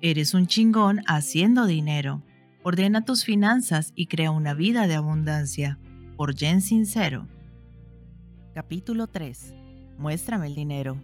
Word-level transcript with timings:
Eres 0.00 0.32
un 0.32 0.46
chingón 0.46 1.02
haciendo 1.08 1.66
dinero. 1.66 2.22
Ordena 2.62 3.04
tus 3.04 3.24
finanzas 3.24 3.92
y 3.96 4.06
crea 4.06 4.30
una 4.30 4.54
vida 4.54 4.86
de 4.86 4.94
abundancia. 4.94 5.80
Por 6.16 6.36
Jen 6.36 6.60
Sincero. 6.60 7.26
Capítulo 8.54 9.08
3. 9.08 9.54
Muéstrame 9.98 10.46
el 10.46 10.54
dinero. 10.54 11.02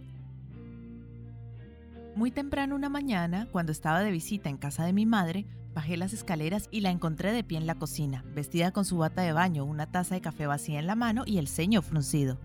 Muy 2.15 2.31
temprano 2.31 2.73
una 2.73 2.87
mañana, 2.87 3.49
cuando 3.51 3.73
estaba 3.73 3.99
de 3.99 4.11
visita 4.11 4.49
en 4.49 4.55
casa 4.55 4.85
de 4.85 4.93
mi 4.93 5.05
madre, 5.05 5.45
bajé 5.73 5.97
las 5.97 6.13
escaleras 6.13 6.69
y 6.71 6.79
la 6.79 6.89
encontré 6.89 7.33
de 7.33 7.43
pie 7.43 7.57
en 7.57 7.67
la 7.67 7.75
cocina, 7.75 8.23
vestida 8.33 8.71
con 8.71 8.85
su 8.85 8.97
bata 8.97 9.23
de 9.23 9.33
baño, 9.33 9.65
una 9.65 9.91
taza 9.91 10.15
de 10.15 10.21
café 10.21 10.47
vacía 10.47 10.79
en 10.79 10.87
la 10.87 10.95
mano 10.95 11.23
y 11.25 11.37
el 11.37 11.49
ceño 11.49 11.81
fruncido. 11.81 12.39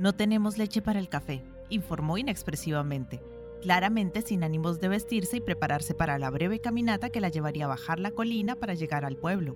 No 0.00 0.12
tenemos 0.12 0.58
leche 0.58 0.82
para 0.82 0.98
el 0.98 1.08
café, 1.08 1.44
informó 1.70 2.18
inexpresivamente 2.18 3.20
claramente 3.62 4.20
sin 4.20 4.44
ánimos 4.44 4.80
de 4.80 4.88
vestirse 4.88 5.38
y 5.38 5.40
prepararse 5.40 5.94
para 5.94 6.18
la 6.18 6.28
breve 6.28 6.60
caminata 6.60 7.08
que 7.08 7.20
la 7.20 7.30
llevaría 7.30 7.64
a 7.64 7.68
bajar 7.68 7.98
la 8.00 8.10
colina 8.10 8.56
para 8.56 8.74
llegar 8.74 9.06
al 9.06 9.16
pueblo. 9.16 9.54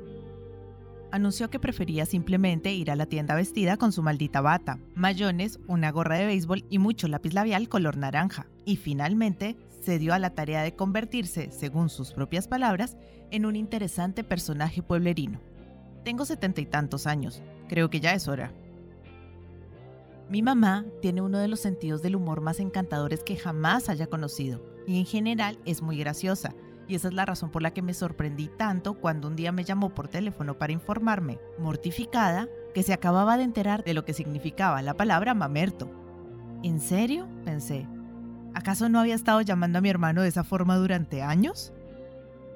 Anunció 1.10 1.50
que 1.50 1.60
prefería 1.60 2.06
simplemente 2.06 2.72
ir 2.72 2.90
a 2.90 2.96
la 2.96 3.06
tienda 3.06 3.34
vestida 3.34 3.76
con 3.76 3.92
su 3.92 4.02
maldita 4.02 4.40
bata, 4.40 4.78
mayones, 4.94 5.58
una 5.66 5.90
gorra 5.90 6.16
de 6.16 6.26
béisbol 6.26 6.64
y 6.70 6.78
mucho 6.78 7.08
lápiz 7.08 7.32
labial 7.34 7.68
color 7.68 7.96
naranja, 7.96 8.46
y 8.64 8.76
finalmente 8.76 9.56
se 9.82 9.98
dio 9.98 10.14
a 10.14 10.18
la 10.18 10.30
tarea 10.30 10.62
de 10.62 10.74
convertirse, 10.74 11.50
según 11.50 11.90
sus 11.90 12.12
propias 12.12 12.48
palabras, 12.48 12.96
en 13.30 13.46
un 13.46 13.54
interesante 13.54 14.24
personaje 14.24 14.82
pueblerino. 14.82 15.40
Tengo 16.04 16.24
setenta 16.24 16.60
y 16.60 16.66
tantos 16.66 17.06
años, 17.06 17.42
creo 17.68 17.90
que 17.90 18.00
ya 18.00 18.14
es 18.14 18.28
hora. 18.28 18.52
Mi 20.28 20.42
mamá 20.42 20.84
tiene 21.00 21.22
uno 21.22 21.38
de 21.38 21.46
los 21.46 21.60
sentidos 21.60 22.02
del 22.02 22.16
humor 22.16 22.40
más 22.40 22.58
encantadores 22.58 23.22
que 23.22 23.36
jamás 23.36 23.88
haya 23.88 24.08
conocido 24.08 24.60
y 24.86 24.98
en 24.98 25.06
general 25.06 25.58
es 25.64 25.82
muy 25.82 25.98
graciosa. 25.98 26.54
Y 26.88 26.94
esa 26.94 27.08
es 27.08 27.14
la 27.14 27.24
razón 27.24 27.50
por 27.50 27.62
la 27.62 27.72
que 27.72 27.82
me 27.82 27.94
sorprendí 27.94 28.48
tanto 28.48 28.94
cuando 28.94 29.28
un 29.28 29.36
día 29.36 29.52
me 29.52 29.64
llamó 29.64 29.90
por 29.90 30.08
teléfono 30.08 30.56
para 30.56 30.72
informarme, 30.72 31.38
mortificada, 31.58 32.48
que 32.74 32.82
se 32.82 32.92
acababa 32.92 33.36
de 33.36 33.44
enterar 33.44 33.82
de 33.82 33.94
lo 33.94 34.04
que 34.04 34.14
significaba 34.14 34.82
la 34.82 34.94
palabra 34.94 35.34
mamerto. 35.34 35.90
¿En 36.62 36.80
serio? 36.80 37.28
pensé. 37.44 37.88
¿Acaso 38.54 38.88
no 38.88 39.00
había 39.00 39.14
estado 39.14 39.40
llamando 39.42 39.78
a 39.78 39.82
mi 39.82 39.90
hermano 39.90 40.22
de 40.22 40.28
esa 40.28 40.44
forma 40.44 40.76
durante 40.76 41.22
años? 41.22 41.72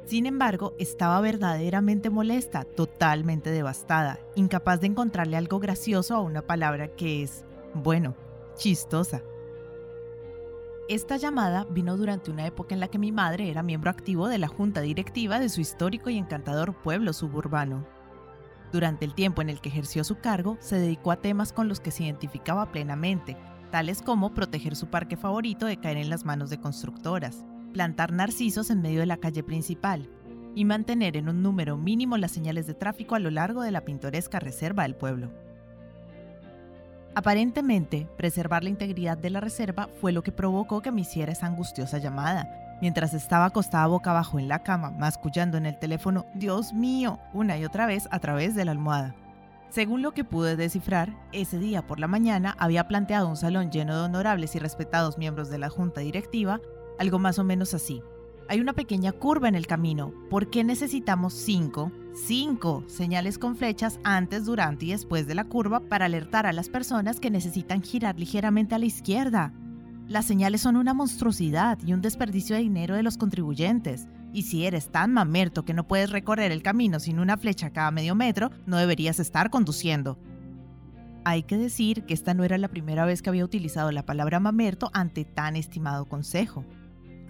Sin 0.07 0.27
embargo, 0.27 0.75
estaba 0.79 1.21
verdaderamente 1.21 2.11
molesta, 2.11 2.65
totalmente 2.65 3.51
devastada, 3.51 4.19
incapaz 4.35 4.81
de 4.81 4.89
encontrarle 4.89 5.37
algo 5.37 5.61
gracioso 5.61 6.17
a 6.17 6.21
una 6.21 6.43
palabra 6.43 6.89
que 6.89 7.23
es 7.23 7.45
bueno, 7.75 8.15
chistosa. 8.57 9.23
Esta 10.89 11.17
llamada 11.17 11.67
vino 11.71 11.97
durante 11.97 12.33
una 12.33 12.47
época 12.47 12.75
en 12.75 12.81
la 12.81 12.89
que 12.89 12.99
mi 12.99 13.13
madre 13.13 13.49
era 13.49 13.63
miembro 13.63 13.91
activo 13.91 14.27
de 14.27 14.39
la 14.39 14.49
junta 14.49 14.81
directiva 14.81 15.39
de 15.39 15.49
su 15.49 15.61
histórico 15.61 16.11
y 16.11 16.19
encantador 16.19 16.75
pueblo 16.75 17.13
suburbano. 17.13 17.87
Durante 18.73 19.05
el 19.05 19.15
tiempo 19.15 19.41
en 19.41 19.51
el 19.51 19.61
que 19.61 19.69
ejerció 19.69 20.03
su 20.03 20.19
cargo, 20.19 20.57
se 20.61 20.79
dedicó 20.79 21.13
a 21.13 21.21
temas 21.21 21.53
con 21.53 21.69
los 21.69 21.81
que 21.81 21.91
se 21.91 22.05
identificaba 22.05 22.73
plenamente, 22.73 23.37
tales 23.71 24.03
como 24.03 24.35
proteger 24.35 24.75
su 24.75 24.89
parque 24.89 25.17
favorito 25.17 25.67
de 25.67 25.77
caer 25.77 25.97
en 25.97 26.11
las 26.11 26.25
manos 26.25 26.51
de 26.51 26.61
constructoras, 26.61 27.45
plantar 27.73 28.13
narcisos 28.13 28.71
en 28.71 28.83
medio 28.83 29.01
de 29.01 29.07
la 29.07 29.19
calle 29.19 29.45
principal 29.45 30.09
y 30.55 30.65
mantener 30.65 31.17
en 31.17 31.29
un 31.29 31.43
número 31.43 31.77
mínimo 31.77 32.17
las 32.17 32.33
señales 32.33 32.67
de 32.67 32.75
tráfico 32.75 33.15
a 33.15 33.21
lo 33.21 33.31
largo 33.31 33.63
de 33.63 33.71
la 33.71 33.85
pintoresca 33.85 34.41
reserva 34.41 34.83
del 34.83 34.97
pueblo. 34.97 35.31
Aparentemente, 37.15 38.07
preservar 38.17 38.63
la 38.63 38.71
integridad 38.71 39.19
de 39.19 39.31
la 39.31 39.41
reserva 39.41 39.89
fue 40.01 40.13
lo 40.13 40.23
que 40.23 40.31
provocó 40.31 40.81
que 40.81 40.93
me 40.93 41.01
hiciera 41.01 41.33
esa 41.33 41.47
angustiosa 41.47 41.99
llamada, 41.99 42.79
mientras 42.81 43.15
estaba 43.15 43.47
acostada 43.47 43.89
boca 43.89 44.11
abajo 44.11 44.39
en 44.39 44.47
la 44.47 44.63
cama, 44.63 44.91
mascullando 44.91 45.59
en 45.59 45.67
el 45.67 45.79
teléfono 45.79 46.27
Dios 46.35 46.73
mío, 46.73 47.19
una 47.33 47.59
y 47.59 47.65
otra 47.65 47.87
vez 47.87 48.09
a 48.13 48.21
través 48.21 48.55
de 48.55 48.65
la 48.65 48.71
almohada. 48.71 49.17
Según 49.71 50.03
lo 50.03 50.13
que 50.13 50.25
pude 50.25 50.57
descifrar, 50.57 51.15
ese 51.33 51.59
día 51.59 51.87
por 51.87 51.99
la 51.99 52.09
mañana 52.09 52.57
había 52.59 52.87
planteado 52.87 53.29
un 53.29 53.37
salón 53.37 53.71
lleno 53.71 53.97
de 53.97 54.03
honorables 54.03 54.55
y 54.55 54.59
respetados 54.61 55.19
miembros 55.19 55.51
de 55.51 55.59
la 55.59 55.69
junta 55.69 56.01
directiva, 56.01 56.61
algo 56.99 57.19
más 57.19 57.39
o 57.39 57.45
menos 57.45 57.75
así. 57.75 58.03
Hay 58.51 58.61
una 58.61 58.73
pequeña 58.73 59.13
curva 59.13 59.47
en 59.47 59.55
el 59.55 59.69
camino. 59.69 60.13
¿Por 60.29 60.51
qué 60.51 60.65
necesitamos 60.65 61.35
cinco, 61.35 61.93
cinco 62.27 62.83
señales 62.89 63.39
con 63.39 63.55
flechas 63.55 64.01
antes, 64.03 64.45
durante 64.45 64.87
y 64.87 64.91
después 64.91 65.29
de 65.29 65.37
la 65.37 65.45
curva 65.45 65.79
para 65.79 66.07
alertar 66.07 66.47
a 66.47 66.53
las 66.53 66.69
personas 66.69 67.21
que 67.21 67.31
necesitan 67.31 67.81
girar 67.81 68.19
ligeramente 68.19 68.75
a 68.75 68.81
la 68.81 68.87
izquierda? 68.87 69.53
Las 70.09 70.25
señales 70.25 70.63
son 70.63 70.75
una 70.75 70.95
monstruosidad 70.95 71.79
y 71.87 71.93
un 71.93 72.01
desperdicio 72.01 72.57
de 72.57 72.63
dinero 72.63 72.97
de 72.97 73.05
los 73.05 73.19
contribuyentes. 73.19 74.09
Y 74.33 74.43
si 74.43 74.67
eres 74.67 74.91
tan 74.91 75.13
mamerto 75.13 75.65
que 75.65 75.73
no 75.73 75.87
puedes 75.87 76.11
recorrer 76.11 76.51
el 76.51 76.65
camino 76.65 76.99
sin 76.99 77.21
una 77.21 77.37
flecha 77.37 77.71
cada 77.71 77.93
medio 77.93 78.17
metro, 78.17 78.51
no 78.67 78.79
deberías 78.79 79.21
estar 79.21 79.51
conduciendo. 79.51 80.19
Hay 81.25 81.45
que 81.45 81.57
decir 81.57 82.03
que 82.03 82.15
esta 82.15 82.35
no 82.35 82.43
era 82.43 82.59
la 82.59 82.67
primera 82.67 83.05
vez 83.05 83.23
que 83.23 83.31
había 83.31 83.45
utilizado 83.45 83.93
la 83.93 84.07
palabra 84.07 84.41
mamerto 84.41 84.91
ante 84.93 85.25
tan 85.25 85.55
estimado 85.55 86.07
consejo 86.07 86.65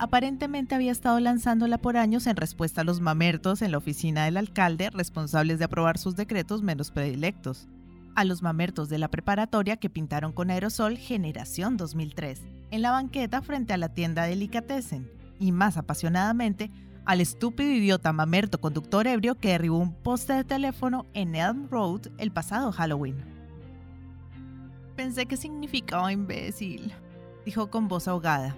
aparentemente 0.01 0.75
había 0.75 0.93
estado 0.93 1.21
lanzándola 1.21 1.77
por 1.77 1.99
años 1.99 2.27
en 2.27 2.37
respuesta 2.37 2.81
a 2.81 2.85
los 2.85 3.03
mamertos 3.03 3.61
en 3.61 3.71
la 3.71 3.77
oficina 3.77 4.25
del 4.25 4.39
alcalde 4.39 4.89
responsables 4.89 5.59
de 5.59 5.67
aprobar 5.67 5.99
sus 5.99 6.17
decretos 6.17 6.63
menos 6.63 6.91
predilectos, 6.91 7.69
a 8.15 8.25
los 8.25 8.41
mamertos 8.41 8.89
de 8.89 8.97
la 8.97 9.09
preparatoria 9.09 9.77
que 9.77 9.91
pintaron 9.91 10.33
con 10.33 10.51
aerosol 10.51 10.97
Generación 10.97 11.77
2003, 11.77 12.41
en 12.71 12.81
la 12.81 12.93
banqueta 12.93 13.43
frente 13.43 13.75
a 13.75 13.77
la 13.77 13.91
tienda 13.91 14.25
Delicatessen, 14.25 15.07
y 15.39 15.53
más 15.53 15.77
apasionadamente 15.77 16.71
al 17.05 17.21
estúpido 17.21 17.71
idiota 17.71 18.15
mamerto 18.15 18.59
conductor 18.59 19.07
ebrio 19.07 19.35
que 19.35 19.51
derribó 19.51 19.77
un 19.77 19.93
poste 19.93 20.33
de 20.33 20.45
teléfono 20.45 21.05
en 21.13 21.35
Elm 21.35 21.69
Road 21.69 22.07
el 22.17 22.33
pasado 22.33 22.73
Halloween. 22.73 23.23
Pensé 24.97 25.27
que 25.27 25.37
significaba 25.37 26.11
imbécil, 26.11 26.91
dijo 27.45 27.71
con 27.71 27.87
voz 27.87 28.09
ahogada 28.09 28.57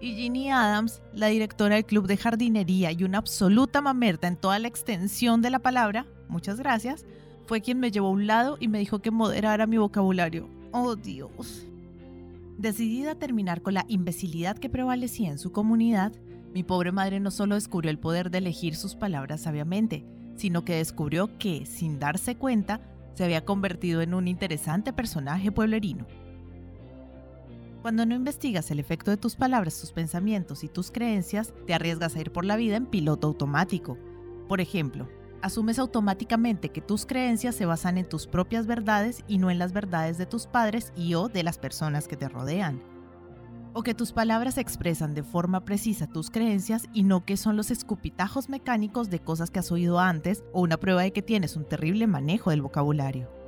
y 0.00 0.14
Ginny 0.14 0.50
Adams, 0.50 1.02
la 1.12 1.26
directora 1.26 1.74
del 1.74 1.84
club 1.84 2.06
de 2.06 2.16
jardinería 2.16 2.92
y 2.92 3.04
una 3.04 3.18
absoluta 3.18 3.80
mamerta 3.80 4.28
en 4.28 4.36
toda 4.36 4.58
la 4.58 4.68
extensión 4.68 5.42
de 5.42 5.50
la 5.50 5.58
palabra, 5.58 6.06
muchas 6.28 6.58
gracias, 6.58 7.04
fue 7.46 7.60
quien 7.60 7.80
me 7.80 7.90
llevó 7.90 8.08
a 8.08 8.12
un 8.12 8.26
lado 8.26 8.56
y 8.60 8.68
me 8.68 8.78
dijo 8.78 9.00
que 9.00 9.10
moderara 9.10 9.66
mi 9.66 9.76
vocabulario. 9.76 10.48
Oh 10.72 10.96
Dios. 10.96 11.66
Decidida 12.58 13.12
a 13.12 13.18
terminar 13.18 13.62
con 13.62 13.74
la 13.74 13.84
imbecilidad 13.88 14.56
que 14.56 14.70
prevalecía 14.70 15.30
en 15.30 15.38
su 15.38 15.52
comunidad, 15.52 16.12
mi 16.54 16.62
pobre 16.62 16.92
madre 16.92 17.20
no 17.20 17.30
solo 17.30 17.54
descubrió 17.54 17.90
el 17.90 17.98
poder 17.98 18.30
de 18.30 18.38
elegir 18.38 18.76
sus 18.76 18.94
palabras 18.94 19.42
sabiamente, 19.42 20.04
sino 20.36 20.64
que 20.64 20.76
descubrió 20.76 21.38
que, 21.38 21.66
sin 21.66 21.98
darse 21.98 22.36
cuenta, 22.36 22.80
se 23.14 23.24
había 23.24 23.44
convertido 23.44 24.00
en 24.00 24.14
un 24.14 24.28
interesante 24.28 24.92
personaje 24.92 25.52
pueblerino. 25.52 26.06
Cuando 27.82 28.04
no 28.04 28.14
investigas 28.14 28.70
el 28.70 28.78
efecto 28.78 29.10
de 29.10 29.16
tus 29.16 29.36
palabras, 29.36 29.80
tus 29.80 29.92
pensamientos 29.92 30.64
y 30.64 30.68
tus 30.68 30.90
creencias, 30.90 31.54
te 31.66 31.72
arriesgas 31.72 32.14
a 32.14 32.20
ir 32.20 32.30
por 32.30 32.44
la 32.44 32.56
vida 32.56 32.76
en 32.76 32.84
piloto 32.84 33.26
automático. 33.26 33.96
Por 34.48 34.60
ejemplo, 34.60 35.08
asumes 35.40 35.78
automáticamente 35.78 36.68
que 36.68 36.82
tus 36.82 37.06
creencias 37.06 37.54
se 37.54 37.64
basan 37.64 37.96
en 37.96 38.06
tus 38.06 38.26
propias 38.26 38.66
verdades 38.66 39.24
y 39.26 39.38
no 39.38 39.50
en 39.50 39.58
las 39.58 39.72
verdades 39.72 40.18
de 40.18 40.26
tus 40.26 40.46
padres 40.46 40.92
y 40.94 41.14
o 41.14 41.28
de 41.28 41.42
las 41.42 41.56
personas 41.56 42.06
que 42.06 42.18
te 42.18 42.28
rodean. 42.28 42.82
O 43.72 43.82
que 43.82 43.94
tus 43.94 44.12
palabras 44.12 44.58
expresan 44.58 45.14
de 45.14 45.22
forma 45.22 45.64
precisa 45.64 46.06
tus 46.06 46.30
creencias 46.30 46.86
y 46.92 47.04
no 47.04 47.24
que 47.24 47.38
son 47.38 47.56
los 47.56 47.70
escupitajos 47.70 48.50
mecánicos 48.50 49.08
de 49.08 49.20
cosas 49.20 49.50
que 49.50 49.60
has 49.60 49.72
oído 49.72 50.00
antes 50.00 50.44
o 50.52 50.60
una 50.60 50.76
prueba 50.76 51.00
de 51.00 51.14
que 51.14 51.22
tienes 51.22 51.56
un 51.56 51.66
terrible 51.66 52.06
manejo 52.06 52.50
del 52.50 52.60
vocabulario 52.60 53.39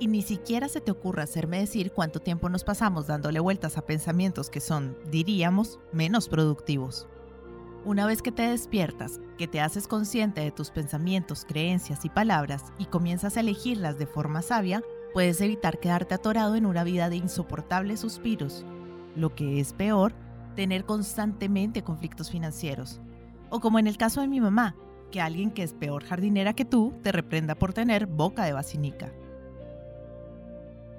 y 0.00 0.08
ni 0.08 0.22
siquiera 0.22 0.68
se 0.68 0.80
te 0.80 0.90
ocurra 0.90 1.22
hacerme 1.22 1.60
decir 1.60 1.92
cuánto 1.92 2.18
tiempo 2.18 2.48
nos 2.48 2.64
pasamos 2.64 3.06
dándole 3.06 3.38
vueltas 3.38 3.76
a 3.76 3.86
pensamientos 3.86 4.50
que 4.50 4.60
son, 4.60 4.96
diríamos, 5.10 5.78
menos 5.92 6.28
productivos. 6.28 7.06
Una 7.84 8.06
vez 8.06 8.22
que 8.22 8.32
te 8.32 8.42
despiertas, 8.42 9.20
que 9.38 9.46
te 9.46 9.60
haces 9.60 9.86
consciente 9.86 10.40
de 10.40 10.50
tus 10.50 10.70
pensamientos, 10.70 11.44
creencias 11.46 12.04
y 12.04 12.08
palabras 12.08 12.72
y 12.78 12.86
comienzas 12.86 13.36
a 13.36 13.40
elegirlas 13.40 13.98
de 13.98 14.06
forma 14.06 14.42
sabia, 14.42 14.82
puedes 15.12 15.40
evitar 15.40 15.78
quedarte 15.78 16.14
atorado 16.14 16.56
en 16.56 16.66
una 16.66 16.82
vida 16.82 17.10
de 17.10 17.16
insoportables 17.16 18.00
suspiros. 18.00 18.64
Lo 19.16 19.34
que 19.34 19.60
es 19.60 19.74
peor, 19.74 20.14
tener 20.56 20.84
constantemente 20.84 21.82
conflictos 21.82 22.30
financieros. 22.30 23.00
O 23.50 23.60
como 23.60 23.78
en 23.78 23.86
el 23.86 23.96
caso 23.96 24.20
de 24.22 24.28
mi 24.28 24.40
mamá, 24.40 24.76
que 25.10 25.20
alguien 25.20 25.50
que 25.50 25.62
es 25.62 25.74
peor 25.74 26.04
jardinera 26.04 26.54
que 26.54 26.64
tú 26.64 26.94
te 27.02 27.12
reprenda 27.12 27.54
por 27.54 27.72
tener 27.72 28.06
boca 28.06 28.44
de 28.44 28.52
basinica. 28.52 29.12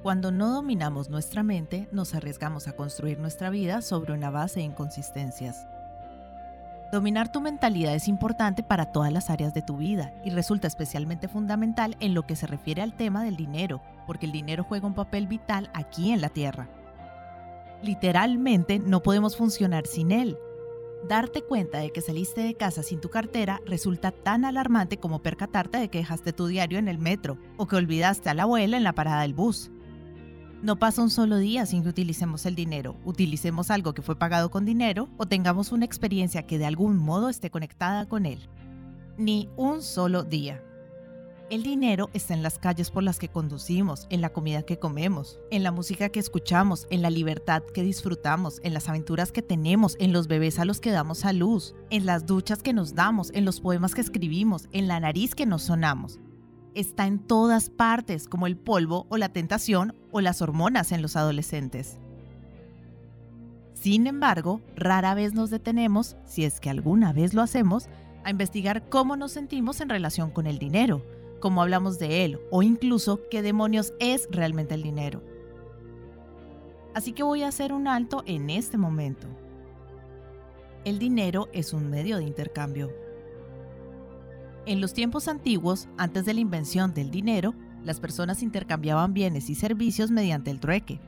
Cuando 0.04 0.32
no 0.32 0.52
dominamos 0.52 1.12
nuestra 1.12 1.44
mente, 1.44 1.88
nos 1.92 2.16
arriesgamos 2.16 2.68
a 2.68 2.76
construir 2.76 3.20
nuestra 3.20 3.52
vida 3.52 3.84
sobre 3.84 4.14
una 4.14 4.32
base 4.32 4.60
de 4.60 4.66
inconsistencias. 4.66 5.68
Dominar 6.92 7.32
tu 7.32 7.40
mentalidad 7.40 7.94
es 7.94 8.08
importante 8.08 8.64
para 8.64 8.92
todas 8.92 9.14
las 9.14 9.30
áreas 9.30 9.54
de 9.54 9.62
tu 9.62 9.78
vida 9.78 10.12
y 10.26 10.32
resulta 10.32 10.68
especialmente 10.68 11.28
fundamental 11.28 11.98
en 12.00 12.16
lo 12.16 12.26
que 12.26 12.36
se 12.36 12.48
refiere 12.48 12.82
al 12.82 12.96
tema 12.96 13.24
del 13.24 13.36
dinero, 13.36 13.84
porque 14.08 14.26
el 14.26 14.32
dinero 14.32 14.64
juega 14.64 14.88
un 14.88 14.96
papel 14.96 15.28
vital 15.28 15.70
aquí 15.76 16.12
en 16.12 16.22
la 16.22 16.30
Tierra. 16.30 16.68
Literalmente 17.84 18.80
no 18.80 19.04
podemos 19.04 19.38
funcionar 19.38 19.86
sin 19.86 20.12
él. 20.12 20.36
Darte 21.08 21.44
cuenta 21.44 21.78
de 21.78 21.92
que 21.92 22.02
saliste 22.02 22.42
de 22.42 22.56
casa 22.56 22.82
sin 22.82 23.02
tu 23.02 23.10
cartera 23.10 23.62
resulta 23.68 24.10
tan 24.10 24.46
alarmante 24.46 24.98
como 24.98 25.22
percatarte 25.22 25.78
de 25.78 25.90
que 25.90 26.00
dejaste 26.00 26.34
tu 26.34 26.48
diario 26.48 26.80
en 26.80 26.88
el 26.88 26.98
metro 26.98 27.38
o 27.58 27.68
que 27.68 27.76
olvidaste 27.76 28.32
a 28.32 28.34
la 28.34 28.44
abuela 28.44 28.78
en 28.78 28.84
la 28.84 28.94
parada 28.94 29.22
del 29.22 29.36
bus. 29.36 29.70
No 30.62 30.76
pasa 30.76 31.02
un 31.02 31.10
solo 31.10 31.38
día 31.38 31.66
sin 31.66 31.82
que 31.82 31.90
utilicemos 31.90 32.46
el 32.46 32.54
dinero, 32.54 32.96
utilicemos 33.04 33.72
algo 33.72 33.94
que 33.94 34.04
fue 34.04 34.16
pagado 34.16 34.52
con 34.52 34.64
dinero 34.64 35.10
o 35.18 35.26
tengamos 35.26 35.72
una 35.72 35.86
experiencia 35.86 36.46
que 36.46 36.60
de 36.60 36.68
algún 36.68 36.98
modo 36.98 37.30
esté 37.30 37.50
conectada 37.50 38.08
con 38.08 38.28
él. 38.28 38.48
Ni 39.18 39.50
un 39.58 39.82
solo 39.82 40.22
día. 40.22 40.64
El 41.50 41.64
dinero 41.64 42.12
está 42.14 42.36
en 42.36 42.44
las 42.44 42.60
calles 42.60 42.92
por 42.92 43.02
las 43.02 43.18
que 43.18 43.28
conducimos, 43.28 44.06
en 44.12 44.22
la 44.22 44.30
comida 44.30 44.62
que 44.62 44.78
comemos, 44.78 45.40
en 45.50 45.64
la 45.64 45.72
música 45.72 46.10
que 46.10 46.20
escuchamos, 46.20 46.86
en 46.92 47.02
la 47.02 47.10
libertad 47.10 47.64
que 47.74 47.82
disfrutamos, 47.82 48.62
en 48.64 48.76
las 48.76 48.88
aventuras 48.88 49.32
que 49.32 49.42
tenemos, 49.42 49.98
en 50.00 50.14
los 50.14 50.28
bebés 50.28 50.60
a 50.60 50.66
los 50.66 50.80
que 50.80 50.92
damos 50.92 51.26
a 51.26 51.34
luz, 51.34 51.74
en 51.90 52.06
las 52.06 52.28
duchas 52.28 52.62
que 52.62 52.72
nos 52.72 52.94
damos, 52.94 53.32
en 53.34 53.46
los 53.46 53.62
poemas 53.62 53.96
que 53.96 54.02
escribimos, 54.02 54.70
en 54.72 54.88
la 54.88 55.00
nariz 55.00 55.34
que 55.34 55.48
nos 55.48 55.64
sonamos. 55.64 56.20
Está 56.74 57.08
en 57.08 57.20
todas 57.20 57.70
partes, 57.70 58.28
como 58.28 58.48
el 58.48 58.58
polvo 58.58 59.06
o 59.10 59.18
la 59.18 59.30
tentación 59.30 59.94
o 60.12 60.22
las 60.22 60.42
hormonas 60.42 60.92
en 60.92 61.02
los 61.02 61.16
adolescentes. 61.16 61.98
Sin 63.74 64.08
embargo, 64.08 64.62
rara 64.76 65.14
vez 65.16 65.34
nos 65.34 65.50
detenemos, 65.50 66.16
si 66.26 66.46
es 66.46 66.60
que 66.60 66.70
alguna 66.70 67.14
vez 67.14 67.34
lo 67.34 67.42
hacemos, 67.42 67.90
a 68.24 68.30
investigar 68.30 68.88
cómo 68.90 69.16
nos 69.16 69.32
sentimos 69.32 69.82
en 69.82 69.90
relación 69.90 70.30
con 70.30 70.46
el 70.46 70.60
dinero 70.60 71.04
cómo 71.42 71.62
hablamos 71.62 72.00
de 72.00 72.24
él 72.24 72.40
o 72.52 72.64
incluso 72.64 73.20
qué 73.30 73.42
demonios 73.42 73.94
es 74.00 74.30
realmente 74.32 74.76
el 74.76 74.84
dinero. 74.84 75.22
Así 76.94 77.12
que 77.12 77.24
voy 77.24 77.44
a 77.44 77.50
hacer 77.50 77.74
un 77.74 77.90
alto 77.90 78.24
en 78.26 78.50
este 78.50 78.78
momento. 78.78 79.28
El 80.86 81.00
dinero 81.00 81.50
es 81.52 81.74
un 81.74 81.90
medio 81.90 82.18
de 82.18 82.24
intercambio. 82.24 82.94
En 84.66 84.82
los 84.82 84.94
tiempos 84.94 85.28
antiguos, 85.28 85.88
antes 85.98 86.26
de 86.26 86.34
la 86.34 86.40
invención 86.40 86.94
del 86.94 87.12
dinero, 87.12 87.54
las 87.84 88.00
personas 88.00 88.44
intercambiaban 88.44 89.14
bienes 89.14 89.50
y 89.50 89.56
servicios 89.56 90.12
mediante 90.12 90.52
el 90.52 90.60
trueque. 90.60 91.00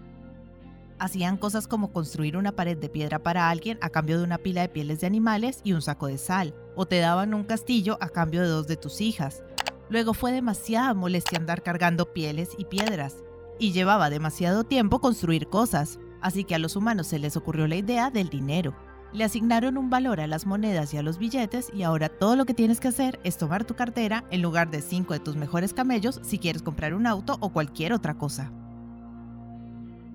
Hacían 1.00 1.38
cosas 1.38 1.68
como 1.68 1.92
construir 1.92 2.38
una 2.38 2.52
pared 2.52 2.78
de 2.78 2.90
piedra 2.90 3.20
para 3.20 3.50
alguien 3.50 3.78
a 3.82 3.90
cambio 3.90 4.18
de 4.18 4.24
una 4.24 4.38
pila 4.38 4.62
de 4.62 4.70
pieles 4.70 5.02
de 5.02 5.08
animales 5.08 5.62
y 5.64 5.74
un 5.74 5.82
saco 5.82 6.08
de 6.08 6.18
sal, 6.18 6.56
o 6.76 6.86
te 6.86 7.00
daban 7.00 7.34
un 7.34 7.44
castillo 7.44 7.98
a 8.02 8.10
cambio 8.10 8.42
de 8.42 8.48
dos 8.48 8.68
de 8.68 8.78
tus 8.78 9.02
hijas, 9.02 9.44
Luego 9.90 10.14
fue 10.14 10.32
demasiada 10.32 10.94
molestia 10.94 11.38
andar 11.38 11.62
cargando 11.62 12.14
pieles 12.14 12.50
y 12.58 12.66
piedras, 12.66 13.18
y 13.60 13.74
llevaba 13.74 14.10
demasiado 14.10 14.64
tiempo 14.64 15.00
construir 15.00 15.48
cosas, 15.48 16.00
así 16.22 16.44
que 16.44 16.56
a 16.56 16.60
los 16.60 16.76
humanos 16.76 17.08
se 17.08 17.20
les 17.20 17.38
ocurrió 17.38 17.68
la 17.68 17.76
idea 17.76 18.10
del 18.10 18.30
dinero. 18.30 18.76
Le 19.14 19.24
asignaron 19.24 19.78
un 19.78 19.90
valor 19.90 20.20
a 20.20 20.28
las 20.28 20.46
monedas 20.46 20.94
y 20.94 20.98
a 20.98 21.04
los 21.04 21.20
billetes 21.20 21.72
y 21.74 21.84
ahora 21.84 22.10
todo 22.10 22.36
lo 22.36 22.46
que 22.46 22.54
tienes 22.54 22.80
que 22.80 22.88
hacer 22.88 23.20
es 23.24 23.38
tomar 23.38 23.64
tu 23.64 23.76
cartera 23.76 24.24
en 24.32 24.42
lugar 24.42 24.72
de 24.72 24.82
cinco 24.82 25.14
de 25.14 25.20
tus 25.20 25.36
mejores 25.36 25.74
camellos 25.74 26.20
si 26.24 26.40
quieres 26.40 26.64
comprar 26.64 26.94
un 26.94 27.06
auto 27.06 27.38
o 27.40 27.50
cualquier 27.50 27.94
otra 27.94 28.16
cosa. 28.16 28.52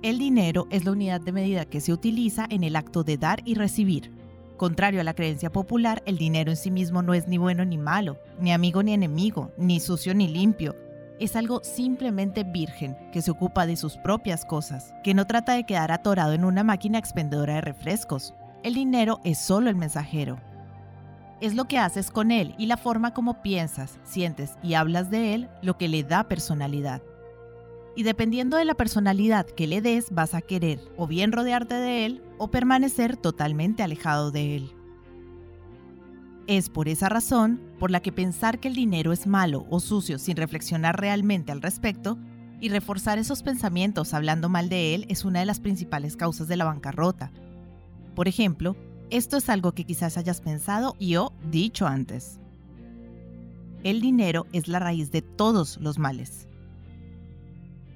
El 0.02 0.18
dinero 0.18 0.66
es 0.70 0.84
la 0.84 0.92
unidad 0.92 1.20
de 1.20 1.32
medida 1.32 1.64
que 1.64 1.80
se 1.80 1.92
utiliza 1.92 2.46
en 2.50 2.64
el 2.64 2.76
acto 2.76 3.04
de 3.04 3.18
dar 3.18 3.40
y 3.44 3.54
recibir, 3.54 4.12
Contrario 4.58 5.00
a 5.00 5.04
la 5.04 5.14
creencia 5.14 5.52
popular, 5.52 6.02
el 6.04 6.18
dinero 6.18 6.50
en 6.50 6.56
sí 6.56 6.72
mismo 6.72 7.00
no 7.00 7.14
es 7.14 7.28
ni 7.28 7.38
bueno 7.38 7.64
ni 7.64 7.78
malo, 7.78 8.18
ni 8.40 8.52
amigo 8.52 8.82
ni 8.82 8.92
enemigo, 8.92 9.52
ni 9.56 9.78
sucio 9.78 10.14
ni 10.14 10.26
limpio. 10.26 10.74
Es 11.20 11.36
algo 11.36 11.60
simplemente 11.62 12.42
virgen, 12.42 12.96
que 13.12 13.22
se 13.22 13.30
ocupa 13.30 13.66
de 13.66 13.76
sus 13.76 13.96
propias 13.98 14.44
cosas, 14.44 14.92
que 15.04 15.14
no 15.14 15.28
trata 15.28 15.52
de 15.52 15.64
quedar 15.64 15.92
atorado 15.92 16.32
en 16.32 16.44
una 16.44 16.64
máquina 16.64 16.98
expendedora 16.98 17.54
de 17.54 17.60
refrescos. 17.60 18.34
El 18.68 18.74
dinero 18.74 19.22
es 19.24 19.38
solo 19.38 19.70
el 19.70 19.76
mensajero. 19.76 20.38
Es 21.40 21.54
lo 21.54 21.64
que 21.64 21.78
haces 21.78 22.10
con 22.10 22.30
él 22.30 22.54
y 22.58 22.66
la 22.66 22.76
forma 22.76 23.14
como 23.14 23.40
piensas, 23.40 23.98
sientes 24.04 24.58
y 24.62 24.74
hablas 24.74 25.10
de 25.10 25.32
él 25.32 25.48
lo 25.62 25.78
que 25.78 25.88
le 25.88 26.02
da 26.02 26.28
personalidad 26.28 27.00
y 27.96 28.02
dependiendo 28.02 28.58
de 28.58 28.66
la 28.66 28.74
personalidad 28.74 29.46
que 29.46 29.66
le 29.66 29.80
des 29.80 30.10
vas 30.10 30.34
a 30.34 30.42
querer 30.42 30.80
o 30.98 31.06
bien 31.06 31.32
rodearte 31.32 31.76
de 31.76 32.04
él 32.04 32.22
o 32.36 32.50
permanecer 32.50 33.16
totalmente 33.16 33.82
alejado 33.82 34.30
de 34.32 34.56
él. 34.56 34.72
Es 36.46 36.68
por 36.68 36.88
esa 36.88 37.08
razón 37.08 37.62
por 37.78 37.90
la 37.90 38.00
que 38.00 38.12
pensar 38.12 38.60
que 38.60 38.68
el 38.68 38.74
dinero 38.74 39.12
es 39.14 39.26
malo 39.26 39.64
o 39.70 39.80
sucio 39.80 40.18
sin 40.18 40.36
reflexionar 40.36 41.00
realmente 41.00 41.52
al 41.52 41.62
respecto 41.62 42.18
y 42.60 42.68
reforzar 42.68 43.16
esos 43.16 43.42
pensamientos 43.42 44.12
hablando 44.12 44.50
mal 44.50 44.68
de 44.68 44.94
él 44.94 45.06
es 45.08 45.24
una 45.24 45.40
de 45.40 45.46
las 45.46 45.58
principales 45.58 46.16
causas 46.16 46.48
de 46.48 46.56
la 46.58 46.66
bancarrota. 46.66 47.32
Por 48.18 48.26
ejemplo, 48.26 48.74
esto 49.10 49.36
es 49.36 49.48
algo 49.48 49.70
que 49.74 49.84
quizás 49.84 50.16
hayas 50.18 50.40
pensado 50.40 50.96
y 50.98 51.14
o 51.14 51.32
dicho 51.52 51.86
antes. 51.86 52.40
El 53.84 54.00
dinero 54.00 54.48
es 54.52 54.66
la 54.66 54.80
raíz 54.80 55.12
de 55.12 55.22
todos 55.22 55.76
los 55.80 56.00
males. 56.00 56.48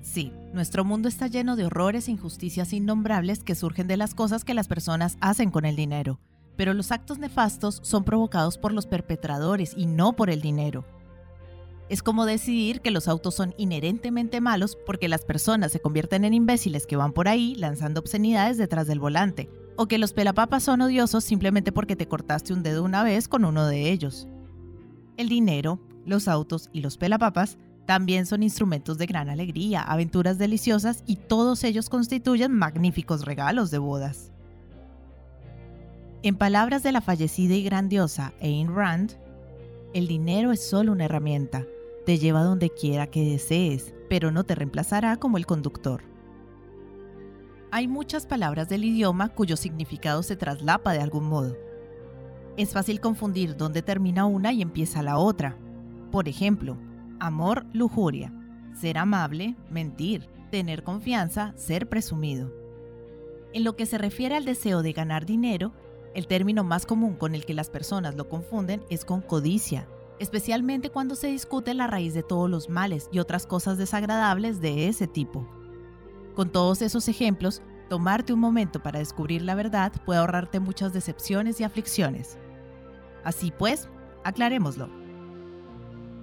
Sí, 0.00 0.32
nuestro 0.54 0.84
mundo 0.84 1.08
está 1.08 1.26
lleno 1.26 1.56
de 1.56 1.64
horrores 1.64 2.06
e 2.06 2.12
injusticias 2.12 2.72
innombrables 2.72 3.42
que 3.42 3.56
surgen 3.56 3.88
de 3.88 3.96
las 3.96 4.14
cosas 4.14 4.44
que 4.44 4.54
las 4.54 4.68
personas 4.68 5.18
hacen 5.20 5.50
con 5.50 5.64
el 5.64 5.74
dinero, 5.74 6.20
pero 6.56 6.72
los 6.72 6.92
actos 6.92 7.18
nefastos 7.18 7.80
son 7.82 8.04
provocados 8.04 8.58
por 8.58 8.72
los 8.72 8.86
perpetradores 8.86 9.74
y 9.76 9.86
no 9.86 10.12
por 10.12 10.30
el 10.30 10.40
dinero. 10.40 10.84
Es 11.88 12.00
como 12.00 12.26
decidir 12.26 12.80
que 12.80 12.92
los 12.92 13.08
autos 13.08 13.34
son 13.34 13.54
inherentemente 13.58 14.40
malos 14.40 14.78
porque 14.86 15.08
las 15.08 15.24
personas 15.24 15.72
se 15.72 15.80
convierten 15.80 16.24
en 16.24 16.32
imbéciles 16.32 16.86
que 16.86 16.94
van 16.94 17.12
por 17.12 17.26
ahí 17.26 17.56
lanzando 17.56 17.98
obscenidades 17.98 18.56
detrás 18.56 18.86
del 18.86 19.00
volante, 19.00 19.50
o 19.82 19.88
que 19.88 19.98
los 19.98 20.12
pelapapas 20.12 20.62
son 20.62 20.80
odiosos 20.80 21.24
simplemente 21.24 21.72
porque 21.72 21.96
te 21.96 22.06
cortaste 22.06 22.52
un 22.52 22.62
dedo 22.62 22.84
una 22.84 23.02
vez 23.02 23.26
con 23.26 23.44
uno 23.44 23.66
de 23.66 23.90
ellos. 23.90 24.28
El 25.16 25.28
dinero, 25.28 25.80
los 26.06 26.28
autos 26.28 26.70
y 26.72 26.82
los 26.82 26.96
pelapapas 26.96 27.58
también 27.84 28.24
son 28.26 28.44
instrumentos 28.44 28.96
de 28.96 29.06
gran 29.06 29.28
alegría, 29.28 29.82
aventuras 29.82 30.38
deliciosas 30.38 31.02
y 31.04 31.16
todos 31.16 31.64
ellos 31.64 31.88
constituyen 31.88 32.52
magníficos 32.52 33.24
regalos 33.24 33.72
de 33.72 33.78
bodas. 33.78 34.30
En 36.22 36.36
palabras 36.36 36.84
de 36.84 36.92
la 36.92 37.00
fallecida 37.00 37.54
y 37.54 37.64
grandiosa 37.64 38.34
Ayn 38.40 38.72
Rand, 38.72 39.14
el 39.94 40.06
dinero 40.06 40.52
es 40.52 40.64
solo 40.64 40.92
una 40.92 41.06
herramienta, 41.06 41.66
te 42.06 42.18
lleva 42.18 42.44
donde 42.44 42.70
quiera 42.70 43.08
que 43.08 43.24
desees, 43.24 43.92
pero 44.08 44.30
no 44.30 44.44
te 44.44 44.54
reemplazará 44.54 45.16
como 45.16 45.38
el 45.38 45.46
conductor. 45.46 46.11
Hay 47.74 47.88
muchas 47.88 48.26
palabras 48.26 48.68
del 48.68 48.84
idioma 48.84 49.30
cuyo 49.30 49.56
significado 49.56 50.22
se 50.22 50.36
traslapa 50.36 50.92
de 50.92 51.00
algún 51.00 51.24
modo. 51.24 51.56
Es 52.58 52.74
fácil 52.74 53.00
confundir 53.00 53.56
dónde 53.56 53.80
termina 53.80 54.26
una 54.26 54.52
y 54.52 54.60
empieza 54.60 55.02
la 55.02 55.16
otra. 55.16 55.56
Por 56.10 56.28
ejemplo, 56.28 56.76
amor, 57.18 57.64
lujuria. 57.72 58.30
Ser 58.78 58.98
amable, 58.98 59.56
mentir. 59.70 60.28
Tener 60.50 60.82
confianza, 60.82 61.54
ser 61.56 61.88
presumido. 61.88 62.52
En 63.54 63.64
lo 63.64 63.74
que 63.74 63.86
se 63.86 63.96
refiere 63.96 64.36
al 64.36 64.44
deseo 64.44 64.82
de 64.82 64.92
ganar 64.92 65.24
dinero, 65.24 65.72
el 66.14 66.26
término 66.26 66.64
más 66.64 66.84
común 66.84 67.14
con 67.14 67.34
el 67.34 67.46
que 67.46 67.54
las 67.54 67.70
personas 67.70 68.16
lo 68.16 68.28
confunden 68.28 68.82
es 68.90 69.06
con 69.06 69.22
codicia, 69.22 69.88
especialmente 70.18 70.90
cuando 70.90 71.14
se 71.14 71.28
discute 71.28 71.72
la 71.72 71.86
raíz 71.86 72.12
de 72.12 72.22
todos 72.22 72.50
los 72.50 72.68
males 72.68 73.08
y 73.12 73.18
otras 73.18 73.46
cosas 73.46 73.78
desagradables 73.78 74.60
de 74.60 74.88
ese 74.88 75.06
tipo. 75.06 75.48
Con 76.34 76.50
todos 76.50 76.82
esos 76.82 77.08
ejemplos, 77.08 77.62
tomarte 77.88 78.32
un 78.32 78.40
momento 78.40 78.82
para 78.82 78.98
descubrir 78.98 79.42
la 79.42 79.54
verdad 79.54 79.92
puede 80.04 80.20
ahorrarte 80.20 80.60
muchas 80.60 80.92
decepciones 80.92 81.60
y 81.60 81.64
aflicciones. 81.64 82.38
Así 83.24 83.52
pues, 83.56 83.88
aclarémoslo. 84.24 84.88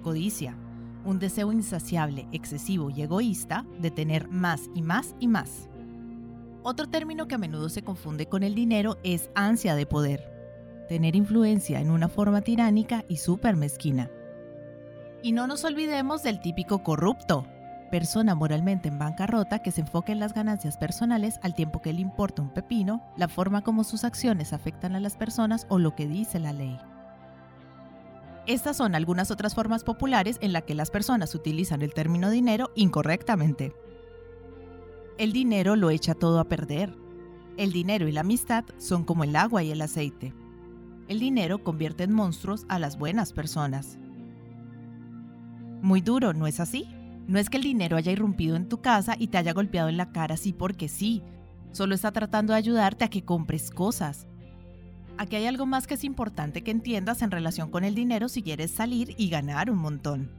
Codicia 0.02 0.56
un 1.04 1.18
deseo 1.18 1.52
insaciable, 1.52 2.28
excesivo 2.32 2.90
y 2.90 3.02
egoísta 3.02 3.64
de 3.78 3.90
tener 3.90 4.28
más 4.28 4.70
y 4.74 4.82
más 4.82 5.14
y 5.18 5.28
más. 5.28 5.68
Otro 6.62 6.88
término 6.88 7.26
que 7.26 7.36
a 7.36 7.38
menudo 7.38 7.68
se 7.68 7.82
confunde 7.82 8.26
con 8.26 8.42
el 8.42 8.54
dinero 8.54 8.98
es 9.02 9.30
ansia 9.34 9.74
de 9.74 9.86
poder, 9.86 10.30
tener 10.88 11.16
influencia 11.16 11.80
en 11.80 11.90
una 11.90 12.08
forma 12.08 12.42
tiránica 12.42 13.04
y 13.08 13.16
súper 13.16 13.56
mezquina. 13.56 14.10
Y 15.22 15.32
no 15.32 15.46
nos 15.46 15.64
olvidemos 15.64 16.22
del 16.22 16.40
típico 16.40 16.82
corrupto, 16.82 17.46
persona 17.90 18.34
moralmente 18.34 18.88
en 18.88 18.98
bancarrota 18.98 19.60
que 19.60 19.70
se 19.70 19.82
enfoca 19.82 20.12
en 20.12 20.20
las 20.20 20.32
ganancias 20.32 20.76
personales 20.76 21.38
al 21.42 21.54
tiempo 21.54 21.82
que 21.82 21.92
le 21.92 22.00
importa 22.00 22.42
un 22.42 22.50
pepino 22.50 23.02
la 23.16 23.28
forma 23.28 23.62
como 23.62 23.84
sus 23.84 24.04
acciones 24.04 24.52
afectan 24.52 24.94
a 24.94 25.00
las 25.00 25.16
personas 25.16 25.66
o 25.68 25.78
lo 25.78 25.94
que 25.94 26.06
dice 26.06 26.38
la 26.38 26.52
ley. 26.52 26.78
Estas 28.46 28.76
son 28.76 28.94
algunas 28.94 29.30
otras 29.30 29.54
formas 29.54 29.84
populares 29.84 30.38
en 30.40 30.52
las 30.52 30.62
que 30.62 30.74
las 30.74 30.90
personas 30.90 31.34
utilizan 31.34 31.82
el 31.82 31.92
término 31.92 32.30
dinero 32.30 32.70
incorrectamente. 32.74 33.74
El 35.18 35.32
dinero 35.32 35.76
lo 35.76 35.90
echa 35.90 36.14
todo 36.14 36.40
a 36.40 36.48
perder. 36.48 36.96
El 37.56 37.72
dinero 37.72 38.08
y 38.08 38.12
la 38.12 38.22
amistad 38.22 38.64
son 38.78 39.04
como 39.04 39.24
el 39.24 39.36
agua 39.36 39.62
y 39.62 39.70
el 39.70 39.82
aceite. 39.82 40.32
El 41.08 41.20
dinero 41.20 41.62
convierte 41.62 42.04
en 42.04 42.12
monstruos 42.12 42.64
a 42.68 42.78
las 42.78 42.98
buenas 42.98 43.32
personas. 43.32 43.98
Muy 45.82 46.00
duro, 46.00 46.32
¿no 46.32 46.46
es 46.46 46.60
así? 46.60 46.88
No 47.26 47.38
es 47.38 47.48
que 47.48 47.56
el 47.56 47.62
dinero 47.62 47.96
haya 47.96 48.12
irrumpido 48.12 48.56
en 48.56 48.68
tu 48.68 48.80
casa 48.80 49.14
y 49.18 49.28
te 49.28 49.38
haya 49.38 49.52
golpeado 49.52 49.88
en 49.88 49.96
la 49.96 50.12
cara 50.12 50.34
así 50.34 50.52
porque 50.52 50.88
sí. 50.88 51.22
Solo 51.72 51.94
está 51.94 52.10
tratando 52.10 52.52
de 52.52 52.58
ayudarte 52.58 53.04
a 53.04 53.10
que 53.10 53.24
compres 53.24 53.70
cosas. 53.70 54.26
Aquí 55.16 55.36
hay 55.36 55.46
algo 55.46 55.66
más 55.66 55.86
que 55.86 55.94
es 55.94 56.04
importante 56.04 56.62
que 56.62 56.70
entiendas 56.70 57.22
en 57.22 57.30
relación 57.30 57.70
con 57.70 57.84
el 57.84 57.94
dinero 57.94 58.28
si 58.28 58.42
quieres 58.42 58.70
salir 58.70 59.14
y 59.18 59.28
ganar 59.28 59.70
un 59.70 59.78
montón. 59.78 60.30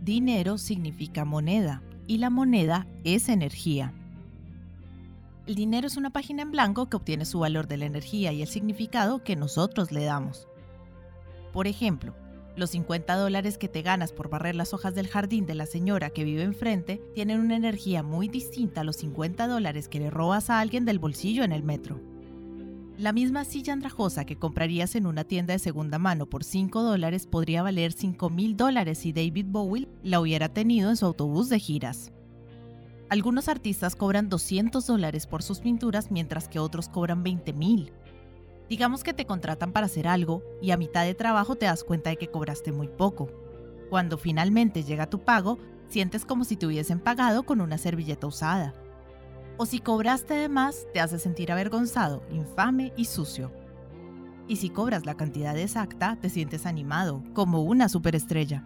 Dinero 0.00 0.58
significa 0.58 1.24
moneda 1.24 1.82
y 2.06 2.18
la 2.18 2.30
moneda 2.30 2.86
es 3.04 3.28
energía. 3.28 3.92
El 5.46 5.56
dinero 5.56 5.86
es 5.86 5.98
una 5.98 6.10
página 6.10 6.42
en 6.42 6.52
blanco 6.52 6.88
que 6.88 6.96
obtiene 6.96 7.26
su 7.26 7.38
valor 7.38 7.68
de 7.68 7.76
la 7.76 7.84
energía 7.84 8.32
y 8.32 8.40
el 8.40 8.48
significado 8.48 9.22
que 9.22 9.36
nosotros 9.36 9.92
le 9.92 10.04
damos. 10.04 10.48
Por 11.52 11.66
ejemplo, 11.66 12.14
los 12.56 12.70
50 12.70 13.16
dólares 13.16 13.58
que 13.58 13.68
te 13.68 13.82
ganas 13.82 14.12
por 14.12 14.30
barrer 14.30 14.54
las 14.54 14.72
hojas 14.74 14.94
del 14.94 15.08
jardín 15.08 15.46
de 15.46 15.54
la 15.54 15.66
señora 15.66 16.10
que 16.10 16.24
vive 16.24 16.42
enfrente 16.42 17.00
tienen 17.14 17.40
una 17.40 17.56
energía 17.56 18.02
muy 18.02 18.28
distinta 18.28 18.82
a 18.82 18.84
los 18.84 18.96
50 18.96 19.48
dólares 19.48 19.88
que 19.88 19.98
le 19.98 20.10
robas 20.10 20.50
a 20.50 20.60
alguien 20.60 20.84
del 20.84 20.98
bolsillo 20.98 21.42
en 21.42 21.52
el 21.52 21.62
metro. 21.62 22.00
La 22.96 23.12
misma 23.12 23.44
silla 23.44 23.72
andrajosa 23.72 24.24
que 24.24 24.36
comprarías 24.36 24.94
en 24.94 25.06
una 25.06 25.24
tienda 25.24 25.52
de 25.52 25.58
segunda 25.58 25.98
mano 25.98 26.26
por 26.26 26.44
5 26.44 26.80
dólares 26.80 27.26
podría 27.26 27.62
valer 27.64 27.92
5 27.92 28.30
mil 28.30 28.56
dólares 28.56 28.98
si 28.98 29.12
David 29.12 29.46
Bowie 29.48 29.88
la 30.04 30.20
hubiera 30.20 30.48
tenido 30.48 30.90
en 30.90 30.96
su 30.96 31.06
autobús 31.06 31.48
de 31.48 31.58
giras. 31.58 32.12
Algunos 33.08 33.48
artistas 33.48 33.96
cobran 33.96 34.28
200 34.28 34.86
dólares 34.86 35.26
por 35.26 35.42
sus 35.42 35.58
pinturas 35.58 36.12
mientras 36.12 36.48
que 36.48 36.60
otros 36.60 36.88
cobran 36.88 37.24
20 37.24 37.52
mil. 37.52 37.92
Digamos 38.68 39.02
que 39.02 39.14
te 39.14 39.26
contratan 39.26 39.72
para 39.72 39.86
hacer 39.86 40.08
algo 40.08 40.42
y 40.62 40.70
a 40.70 40.76
mitad 40.76 41.04
de 41.04 41.14
trabajo 41.14 41.56
te 41.56 41.66
das 41.66 41.84
cuenta 41.84 42.10
de 42.10 42.16
que 42.16 42.28
cobraste 42.30 42.72
muy 42.72 42.88
poco. 42.88 43.28
Cuando 43.90 44.18
finalmente 44.18 44.82
llega 44.82 45.10
tu 45.10 45.20
pago, 45.20 45.58
sientes 45.88 46.24
como 46.24 46.44
si 46.44 46.56
te 46.56 46.66
hubiesen 46.66 46.98
pagado 46.98 47.44
con 47.44 47.60
una 47.60 47.78
servilleta 47.78 48.26
usada 48.26 48.74
o 49.56 49.66
si 49.66 49.78
cobraste 49.78 50.34
de 50.34 50.48
más, 50.48 50.86
te 50.92 51.00
hace 51.00 51.18
sentir 51.18 51.52
avergonzado, 51.52 52.22
infame 52.30 52.92
y 52.96 53.04
sucio. 53.04 53.52
Y 54.48 54.56
si 54.56 54.68
cobras 54.68 55.06
la 55.06 55.16
cantidad 55.16 55.56
exacta, 55.56 56.18
te 56.20 56.28
sientes 56.28 56.66
animado, 56.66 57.22
como 57.32 57.62
una 57.62 57.88
superestrella. 57.88 58.64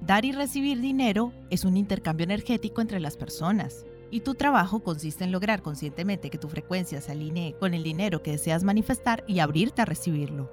Dar 0.00 0.24
y 0.24 0.32
recibir 0.32 0.80
dinero 0.80 1.32
es 1.50 1.64
un 1.64 1.76
intercambio 1.76 2.24
energético 2.24 2.80
entre 2.80 3.00
las 3.00 3.16
personas, 3.16 3.84
y 4.10 4.20
tu 4.20 4.34
trabajo 4.34 4.80
consiste 4.80 5.24
en 5.24 5.32
lograr 5.32 5.62
conscientemente 5.62 6.30
que 6.30 6.38
tu 6.38 6.48
frecuencia 6.48 7.00
se 7.00 7.12
alinee 7.12 7.54
con 7.58 7.74
el 7.74 7.82
dinero 7.82 8.22
que 8.22 8.32
deseas 8.32 8.64
manifestar 8.64 9.24
y 9.26 9.40
abrirte 9.40 9.82
a 9.82 9.86
recibirlo. 9.86 10.50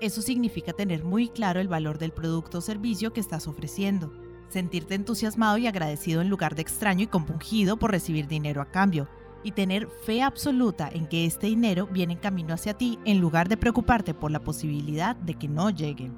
Eso 0.00 0.22
significa 0.22 0.72
tener 0.72 1.04
muy 1.04 1.28
claro 1.28 1.60
el 1.60 1.68
valor 1.68 1.98
del 1.98 2.12
producto 2.12 2.58
o 2.58 2.60
servicio 2.60 3.12
que 3.12 3.20
estás 3.20 3.48
ofreciendo 3.48 4.12
sentirte 4.48 4.94
entusiasmado 4.94 5.58
y 5.58 5.66
agradecido 5.66 6.20
en 6.20 6.28
lugar 6.28 6.54
de 6.54 6.62
extraño 6.62 7.04
y 7.04 7.06
compungido 7.06 7.78
por 7.78 7.90
recibir 7.90 8.26
dinero 8.26 8.62
a 8.62 8.70
cambio, 8.70 9.08
y 9.44 9.52
tener 9.52 9.88
fe 10.04 10.20
absoluta 10.20 10.88
en 10.92 11.06
que 11.06 11.24
este 11.24 11.46
dinero 11.46 11.86
viene 11.86 12.14
en 12.14 12.18
camino 12.18 12.54
hacia 12.54 12.74
ti 12.74 12.98
en 13.04 13.20
lugar 13.20 13.48
de 13.48 13.56
preocuparte 13.56 14.12
por 14.12 14.32
la 14.32 14.40
posibilidad 14.40 15.14
de 15.14 15.34
que 15.34 15.46
no 15.46 15.70
llegue. 15.70 16.10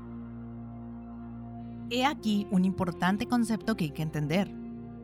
He 1.91 2.07
aquí 2.07 2.47
un 2.51 2.65
importante 2.65 3.27
concepto 3.27 3.77
que 3.77 3.85
hay 3.85 3.91
que 3.91 4.03
entender. 4.03 4.51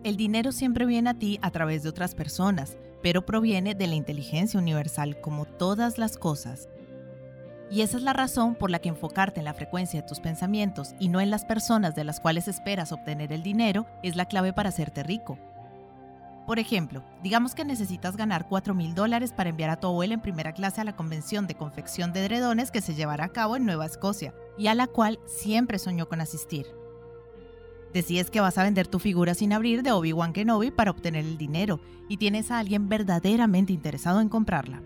El 0.06 0.16
dinero 0.16 0.52
siempre 0.52 0.86
viene 0.86 1.10
a 1.10 1.14
ti 1.14 1.40
a 1.42 1.50
través 1.50 1.82
de 1.82 1.88
otras 1.88 2.14
personas, 2.14 2.76
pero 3.02 3.26
proviene 3.26 3.74
de 3.74 3.88
la 3.88 3.96
inteligencia 3.96 4.60
universal 4.60 5.20
como 5.20 5.46
todas 5.46 5.98
las 5.98 6.16
cosas, 6.16 6.68
y 7.72 7.80
esa 7.80 7.96
es 7.96 8.04
la 8.04 8.12
razón 8.12 8.54
por 8.54 8.70
la 8.70 8.78
que 8.78 8.88
enfocarte 8.88 9.40
en 9.40 9.46
la 9.46 9.52
frecuencia 9.52 10.00
de 10.00 10.06
tus 10.06 10.20
pensamientos 10.20 10.94
y 11.00 11.08
no 11.08 11.20
en 11.20 11.32
las 11.32 11.44
personas 11.44 11.96
de 11.96 12.04
las 12.04 12.20
cuales 12.20 12.46
esperas 12.46 12.92
obtener 12.92 13.32
el 13.32 13.42
dinero 13.42 13.84
es 14.04 14.14
la 14.14 14.26
clave 14.26 14.52
para 14.52 14.68
hacerte 14.68 15.02
rico. 15.02 15.40
Por 16.46 16.60
ejemplo, 16.60 17.02
digamos 17.24 17.56
que 17.56 17.64
necesitas 17.64 18.16
ganar 18.16 18.46
4 18.46 18.76
mil 18.76 18.94
dólares 18.94 19.32
para 19.32 19.50
enviar 19.50 19.70
a 19.70 19.80
tu 19.80 19.88
abuela 19.88 20.14
en 20.14 20.20
primera 20.20 20.52
clase 20.52 20.80
a 20.80 20.84
la 20.84 20.94
convención 20.94 21.48
de 21.48 21.56
confección 21.56 22.12
de 22.12 22.24
edredones 22.24 22.70
que 22.70 22.80
se 22.80 22.94
llevará 22.94 23.24
a 23.24 23.32
cabo 23.32 23.56
en 23.56 23.66
Nueva 23.66 23.86
Escocia 23.86 24.32
y 24.56 24.68
a 24.68 24.76
la 24.76 24.86
cual 24.86 25.18
siempre 25.26 25.80
soñó 25.80 26.08
con 26.08 26.20
asistir. 26.20 26.66
Decides 27.96 28.28
que 28.28 28.42
vas 28.42 28.58
a 28.58 28.62
vender 28.62 28.86
tu 28.86 28.98
figura 28.98 29.32
sin 29.32 29.54
abrir 29.54 29.82
de 29.82 29.90
Obi-Wan 29.90 30.34
Kenobi 30.34 30.70
para 30.70 30.90
obtener 30.90 31.24
el 31.24 31.38
dinero 31.38 31.80
y 32.10 32.18
tienes 32.18 32.50
a 32.50 32.58
alguien 32.58 32.90
verdaderamente 32.90 33.72
interesado 33.72 34.20
en 34.20 34.28
comprarla 34.28 34.82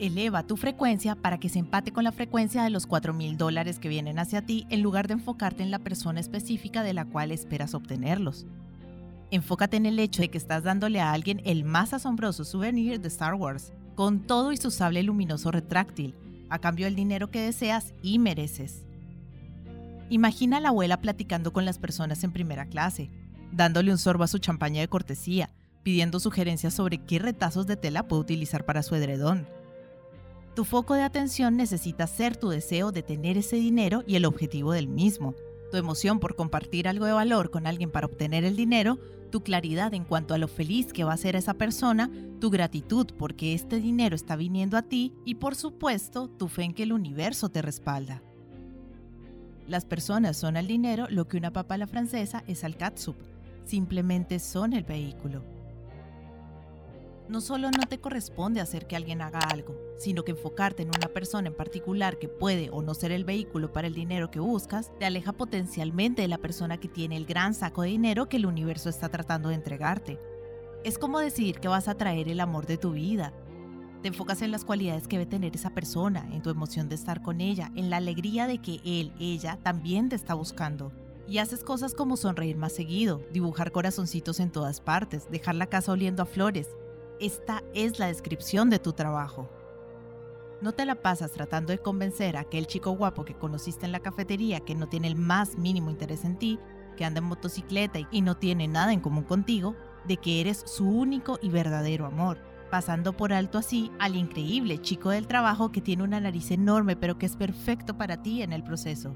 eleva 0.00 0.42
tu 0.42 0.56
frecuencia 0.56 1.14
para 1.14 1.38
que 1.38 1.48
se 1.48 1.60
empate 1.60 1.92
con 1.92 2.02
la 2.02 2.10
frecuencia 2.10 2.64
de 2.64 2.70
los 2.70 2.88
4 2.88 3.14
mil 3.14 3.36
dólares 3.36 3.78
que 3.78 3.88
vienen 3.88 4.18
hacia 4.18 4.42
ti 4.42 4.66
en 4.70 4.82
lugar 4.82 5.06
de 5.06 5.14
enfocarte 5.14 5.62
en 5.62 5.70
la 5.70 5.78
persona 5.78 6.18
específica 6.18 6.82
de 6.82 6.94
la 6.94 7.04
cual 7.04 7.30
esperas 7.30 7.74
obtenerlos. 7.74 8.44
Enfócate 9.30 9.76
en 9.76 9.86
el 9.86 10.00
hecho 10.00 10.22
de 10.22 10.28
que 10.28 10.38
estás 10.38 10.64
dándole 10.64 11.00
a 11.00 11.12
alguien 11.12 11.40
el 11.44 11.62
más 11.62 11.92
asombroso 11.94 12.44
souvenir 12.44 13.00
de 13.00 13.08
Star 13.08 13.34
Wars, 13.34 13.72
con 13.94 14.26
todo 14.26 14.50
y 14.50 14.56
su 14.56 14.72
sable 14.72 15.04
luminoso 15.04 15.52
retráctil, 15.52 16.16
a 16.50 16.58
cambio 16.58 16.86
del 16.86 16.96
dinero 16.96 17.30
que 17.30 17.40
deseas 17.40 17.94
y 18.02 18.18
mereces. 18.18 18.85
Imagina 20.08 20.58
a 20.58 20.60
la 20.60 20.68
abuela 20.68 21.00
platicando 21.00 21.52
con 21.52 21.64
las 21.64 21.78
personas 21.78 22.22
en 22.24 22.32
primera 22.32 22.66
clase, 22.66 23.10
dándole 23.52 23.90
un 23.90 23.98
sorbo 23.98 24.24
a 24.24 24.28
su 24.28 24.38
champaña 24.38 24.80
de 24.80 24.88
cortesía, 24.88 25.50
pidiendo 25.82 26.20
sugerencias 26.20 26.74
sobre 26.74 26.98
qué 26.98 27.18
retazos 27.18 27.66
de 27.66 27.76
tela 27.76 28.08
puede 28.08 28.22
utilizar 28.22 28.64
para 28.64 28.82
su 28.82 28.94
edredón, 28.94 29.46
tu 30.56 30.64
foco 30.64 30.94
de 30.94 31.02
atención 31.02 31.54
necesita 31.54 32.06
ser 32.06 32.34
tu 32.34 32.48
deseo 32.48 32.90
de 32.90 33.02
tener 33.02 33.36
ese 33.36 33.56
dinero 33.56 34.02
y 34.06 34.16
el 34.16 34.24
objetivo 34.24 34.72
del 34.72 34.88
mismo, 34.88 35.34
tu 35.70 35.76
emoción 35.76 36.18
por 36.18 36.34
compartir 36.34 36.88
algo 36.88 37.04
de 37.04 37.12
valor 37.12 37.50
con 37.50 37.66
alguien 37.66 37.90
para 37.90 38.06
obtener 38.06 38.42
el 38.42 38.56
dinero, 38.56 38.98
tu 39.30 39.42
claridad 39.42 39.92
en 39.92 40.04
cuanto 40.04 40.32
a 40.32 40.38
lo 40.38 40.48
feliz 40.48 40.94
que 40.94 41.04
va 41.04 41.12
a 41.12 41.18
ser 41.18 41.36
esa 41.36 41.52
persona, 41.52 42.10
tu 42.40 42.48
gratitud 42.48 43.06
porque 43.18 43.52
este 43.52 43.80
dinero 43.80 44.16
está 44.16 44.34
viniendo 44.34 44.78
a 44.78 44.82
ti 44.82 45.12
y 45.26 45.34
por 45.34 45.56
supuesto 45.56 46.28
tu 46.28 46.48
fe 46.48 46.62
en 46.62 46.72
que 46.72 46.84
el 46.84 46.94
universo 46.94 47.50
te 47.50 47.60
respalda. 47.60 48.22
Las 49.68 49.84
personas 49.84 50.36
son 50.36 50.56
al 50.56 50.66
dinero 50.66 51.06
lo 51.10 51.26
que 51.26 51.36
una 51.36 51.52
papa 51.52 51.86
francesa 51.86 52.44
es 52.46 52.64
al 52.64 52.76
catsup, 52.76 53.16
simplemente 53.64 54.38
son 54.38 54.72
el 54.72 54.84
vehículo 54.84 55.42
no 57.28 57.40
solo 57.40 57.70
no 57.70 57.86
te 57.88 57.98
corresponde 57.98 58.60
hacer 58.60 58.86
que 58.86 58.96
alguien 58.96 59.20
haga 59.20 59.40
algo, 59.40 59.74
sino 59.98 60.24
que 60.24 60.32
enfocarte 60.32 60.82
en 60.82 60.90
una 60.90 61.08
persona 61.08 61.48
en 61.48 61.56
particular 61.56 62.18
que 62.18 62.28
puede 62.28 62.70
o 62.70 62.82
no 62.82 62.94
ser 62.94 63.12
el 63.12 63.24
vehículo 63.24 63.72
para 63.72 63.88
el 63.88 63.94
dinero 63.94 64.30
que 64.30 64.40
buscas, 64.40 64.92
te 64.98 65.06
aleja 65.06 65.32
potencialmente 65.32 66.22
de 66.22 66.28
la 66.28 66.38
persona 66.38 66.78
que 66.78 66.88
tiene 66.88 67.16
el 67.16 67.26
gran 67.26 67.54
saco 67.54 67.82
de 67.82 67.88
dinero 67.88 68.28
que 68.28 68.36
el 68.36 68.46
universo 68.46 68.88
está 68.88 69.08
tratando 69.08 69.48
de 69.48 69.56
entregarte. 69.56 70.18
Es 70.84 70.98
como 70.98 71.18
decidir 71.18 71.58
que 71.58 71.68
vas 71.68 71.88
a 71.88 71.96
traer 71.96 72.28
el 72.28 72.40
amor 72.40 72.66
de 72.66 72.78
tu 72.78 72.92
vida. 72.92 73.32
Te 74.06 74.10
enfocas 74.10 74.40
en 74.42 74.52
las 74.52 74.64
cualidades 74.64 75.08
que 75.08 75.18
debe 75.18 75.28
tener 75.28 75.56
esa 75.56 75.70
persona, 75.70 76.28
en 76.30 76.40
tu 76.40 76.48
emoción 76.48 76.88
de 76.88 76.94
estar 76.94 77.22
con 77.22 77.40
ella, 77.40 77.72
en 77.74 77.90
la 77.90 77.96
alegría 77.96 78.46
de 78.46 78.58
que 78.58 78.80
él, 78.84 79.12
ella, 79.18 79.58
también 79.64 80.08
te 80.08 80.14
está 80.14 80.34
buscando. 80.34 80.92
Y 81.26 81.38
haces 81.38 81.64
cosas 81.64 81.92
como 81.92 82.16
sonreír 82.16 82.56
más 82.56 82.72
seguido, 82.72 83.20
dibujar 83.32 83.72
corazoncitos 83.72 84.38
en 84.38 84.52
todas 84.52 84.80
partes, 84.80 85.28
dejar 85.28 85.56
la 85.56 85.66
casa 85.66 85.90
oliendo 85.90 86.22
a 86.22 86.26
flores, 86.26 86.68
esta 87.18 87.64
es 87.74 87.98
la 87.98 88.06
descripción 88.06 88.70
de 88.70 88.78
tu 88.78 88.92
trabajo. 88.92 89.50
No 90.60 90.70
te 90.70 90.86
la 90.86 91.02
pasas 91.02 91.32
tratando 91.32 91.72
de 91.72 91.78
convencer 91.78 92.36
a 92.36 92.42
aquel 92.42 92.68
chico 92.68 92.92
guapo 92.92 93.24
que 93.24 93.34
conociste 93.34 93.86
en 93.86 93.92
la 93.92 93.98
cafetería 93.98 94.60
que 94.60 94.76
no 94.76 94.88
tiene 94.88 95.08
el 95.08 95.16
más 95.16 95.58
mínimo 95.58 95.90
interés 95.90 96.24
en 96.24 96.38
ti, 96.38 96.60
que 96.96 97.04
anda 97.04 97.18
en 97.18 97.24
motocicleta 97.24 97.98
y 98.12 98.22
no 98.22 98.36
tiene 98.36 98.68
nada 98.68 98.92
en 98.92 99.00
común 99.00 99.24
contigo, 99.24 99.74
de 100.06 100.16
que 100.16 100.40
eres 100.40 100.62
su 100.64 100.88
único 100.88 101.40
y 101.42 101.48
verdadero 101.48 102.06
amor, 102.06 102.38
pasando 102.76 103.16
por 103.16 103.32
alto 103.32 103.56
así 103.56 103.90
al 103.98 104.16
increíble 104.16 104.82
chico 104.82 105.08
del 105.08 105.26
trabajo 105.26 105.72
que 105.72 105.80
tiene 105.80 106.02
una 106.02 106.20
nariz 106.20 106.50
enorme 106.50 106.94
pero 106.94 107.16
que 107.16 107.24
es 107.24 107.34
perfecto 107.34 107.96
para 107.96 108.20
ti 108.20 108.42
en 108.42 108.52
el 108.52 108.62
proceso. 108.62 109.14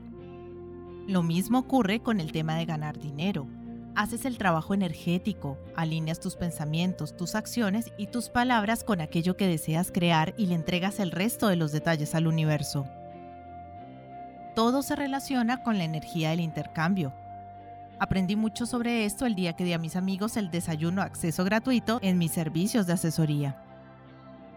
Lo 1.06 1.22
mismo 1.22 1.58
ocurre 1.58 2.00
con 2.00 2.20
el 2.20 2.32
tema 2.32 2.54
de 2.54 2.64
ganar 2.64 2.98
dinero 2.98 3.46
haces 3.94 4.24
el 4.24 4.38
trabajo 4.38 4.72
energético, 4.72 5.58
alineas 5.76 6.20
tus 6.20 6.36
pensamientos, 6.36 7.14
tus 7.18 7.34
acciones 7.34 7.92
y 7.98 8.06
tus 8.06 8.30
palabras 8.30 8.82
con 8.82 9.02
aquello 9.02 9.36
que 9.36 9.46
deseas 9.46 9.92
crear 9.92 10.32
y 10.38 10.46
le 10.46 10.54
entregas 10.54 10.98
el 10.98 11.10
resto 11.10 11.48
de 11.48 11.56
los 11.56 11.70
detalles 11.70 12.14
al 12.14 12.26
universo. 12.26 12.86
Todo 14.54 14.80
se 14.80 14.96
relaciona 14.96 15.62
con 15.62 15.76
la 15.76 15.84
energía 15.84 16.30
del 16.30 16.40
intercambio. 16.40 17.12
Aprendí 18.00 18.34
mucho 18.34 18.64
sobre 18.64 19.04
esto 19.04 19.26
el 19.26 19.34
día 19.34 19.52
que 19.52 19.62
di 19.62 19.74
a 19.74 19.78
mis 19.78 19.94
amigos 19.94 20.38
el 20.38 20.50
desayuno 20.50 21.02
acceso 21.02 21.44
gratuito 21.44 21.98
en 22.00 22.16
mis 22.16 22.32
servicios 22.32 22.86
de 22.86 22.94
asesoría. 22.94 23.62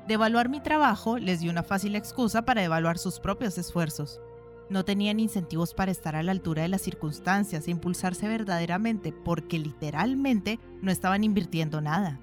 De 0.07 0.13
evaluar 0.13 0.47
mi 0.47 0.61
trabajo 0.61 1.17
les 1.17 1.41
di 1.41 1.49
una 1.49 1.61
fácil 1.61 1.97
excusa 1.97 2.43
para 2.43 2.63
evaluar 2.63 2.97
sus 2.97 3.19
propios 3.19 3.57
esfuerzos. 3.57 4.21
No 4.69 4.85
tenían 4.85 5.19
incentivos 5.19 5.73
para 5.73 5.91
estar 5.91 6.15
a 6.15 6.23
la 6.23 6.31
altura 6.31 6.61
de 6.61 6.69
las 6.69 6.83
circunstancias 6.83 7.67
e 7.67 7.71
impulsarse 7.71 8.29
verdaderamente 8.29 9.11
porque 9.11 9.59
literalmente 9.59 10.57
no 10.81 10.89
estaban 10.89 11.25
invirtiendo 11.25 11.81
nada. 11.81 12.21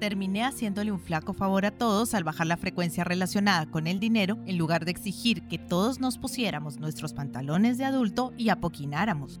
Terminé 0.00 0.44
haciéndole 0.44 0.90
un 0.90 0.98
flaco 0.98 1.32
favor 1.32 1.64
a 1.64 1.70
todos 1.70 2.14
al 2.14 2.24
bajar 2.24 2.48
la 2.48 2.56
frecuencia 2.56 3.04
relacionada 3.04 3.66
con 3.66 3.86
el 3.86 4.00
dinero 4.00 4.36
en 4.46 4.58
lugar 4.58 4.84
de 4.84 4.90
exigir 4.90 5.46
que 5.46 5.58
todos 5.58 6.00
nos 6.00 6.18
pusiéramos 6.18 6.78
nuestros 6.78 7.12
pantalones 7.12 7.78
de 7.78 7.84
adulto 7.84 8.32
y 8.36 8.48
apoquináramos. 8.48 9.40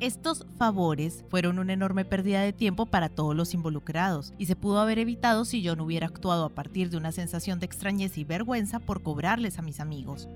Estos 0.00 0.46
favores 0.58 1.24
fueron 1.28 1.58
una 1.58 1.72
enorme 1.72 2.04
pérdida 2.04 2.40
de 2.42 2.52
tiempo 2.52 2.86
para 2.86 3.08
todos 3.08 3.34
los 3.34 3.52
involucrados 3.52 4.32
y 4.38 4.46
se 4.46 4.54
pudo 4.54 4.78
haber 4.78 5.00
evitado 5.00 5.44
si 5.44 5.60
yo 5.60 5.74
no 5.74 5.84
hubiera 5.84 6.06
actuado 6.06 6.44
a 6.44 6.54
partir 6.54 6.88
de 6.88 6.96
una 6.96 7.10
sensación 7.10 7.58
de 7.58 7.66
extrañeza 7.66 8.20
y 8.20 8.24
vergüenza 8.24 8.78
por 8.78 9.02
cobrarles 9.02 9.58
a 9.58 9.62
mis 9.62 9.80
amigos. 9.80 10.28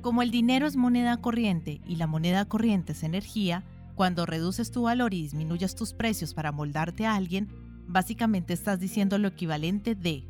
Como 0.00 0.22
el 0.22 0.30
dinero 0.30 0.66
es 0.66 0.76
moneda 0.76 1.18
corriente 1.18 1.82
y 1.86 1.96
la 1.96 2.06
moneda 2.06 2.46
corriente 2.46 2.92
es 2.92 3.02
energía, 3.02 3.64
cuando 3.96 4.24
reduces 4.24 4.70
tu 4.70 4.84
valor 4.84 5.12
y 5.12 5.20
disminuyes 5.20 5.74
tus 5.74 5.92
precios 5.92 6.32
para 6.32 6.52
moldarte 6.52 7.04
a 7.04 7.14
alguien, 7.14 7.48
básicamente 7.86 8.54
estás 8.54 8.80
diciendo 8.80 9.18
lo 9.18 9.28
equivalente 9.28 9.94
de 9.94 10.24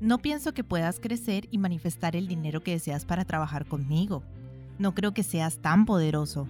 no 0.00 0.18
pienso 0.18 0.52
que 0.52 0.64
puedas 0.64 1.00
crecer 1.00 1.48
y 1.50 1.56
manifestar 1.56 2.14
el 2.14 2.28
dinero 2.28 2.62
que 2.62 2.72
deseas 2.72 3.06
para 3.06 3.24
trabajar 3.24 3.64
conmigo. 3.64 4.22
No 4.78 4.94
creo 4.94 5.14
que 5.14 5.22
seas 5.22 5.62
tan 5.62 5.86
poderoso. 5.86 6.46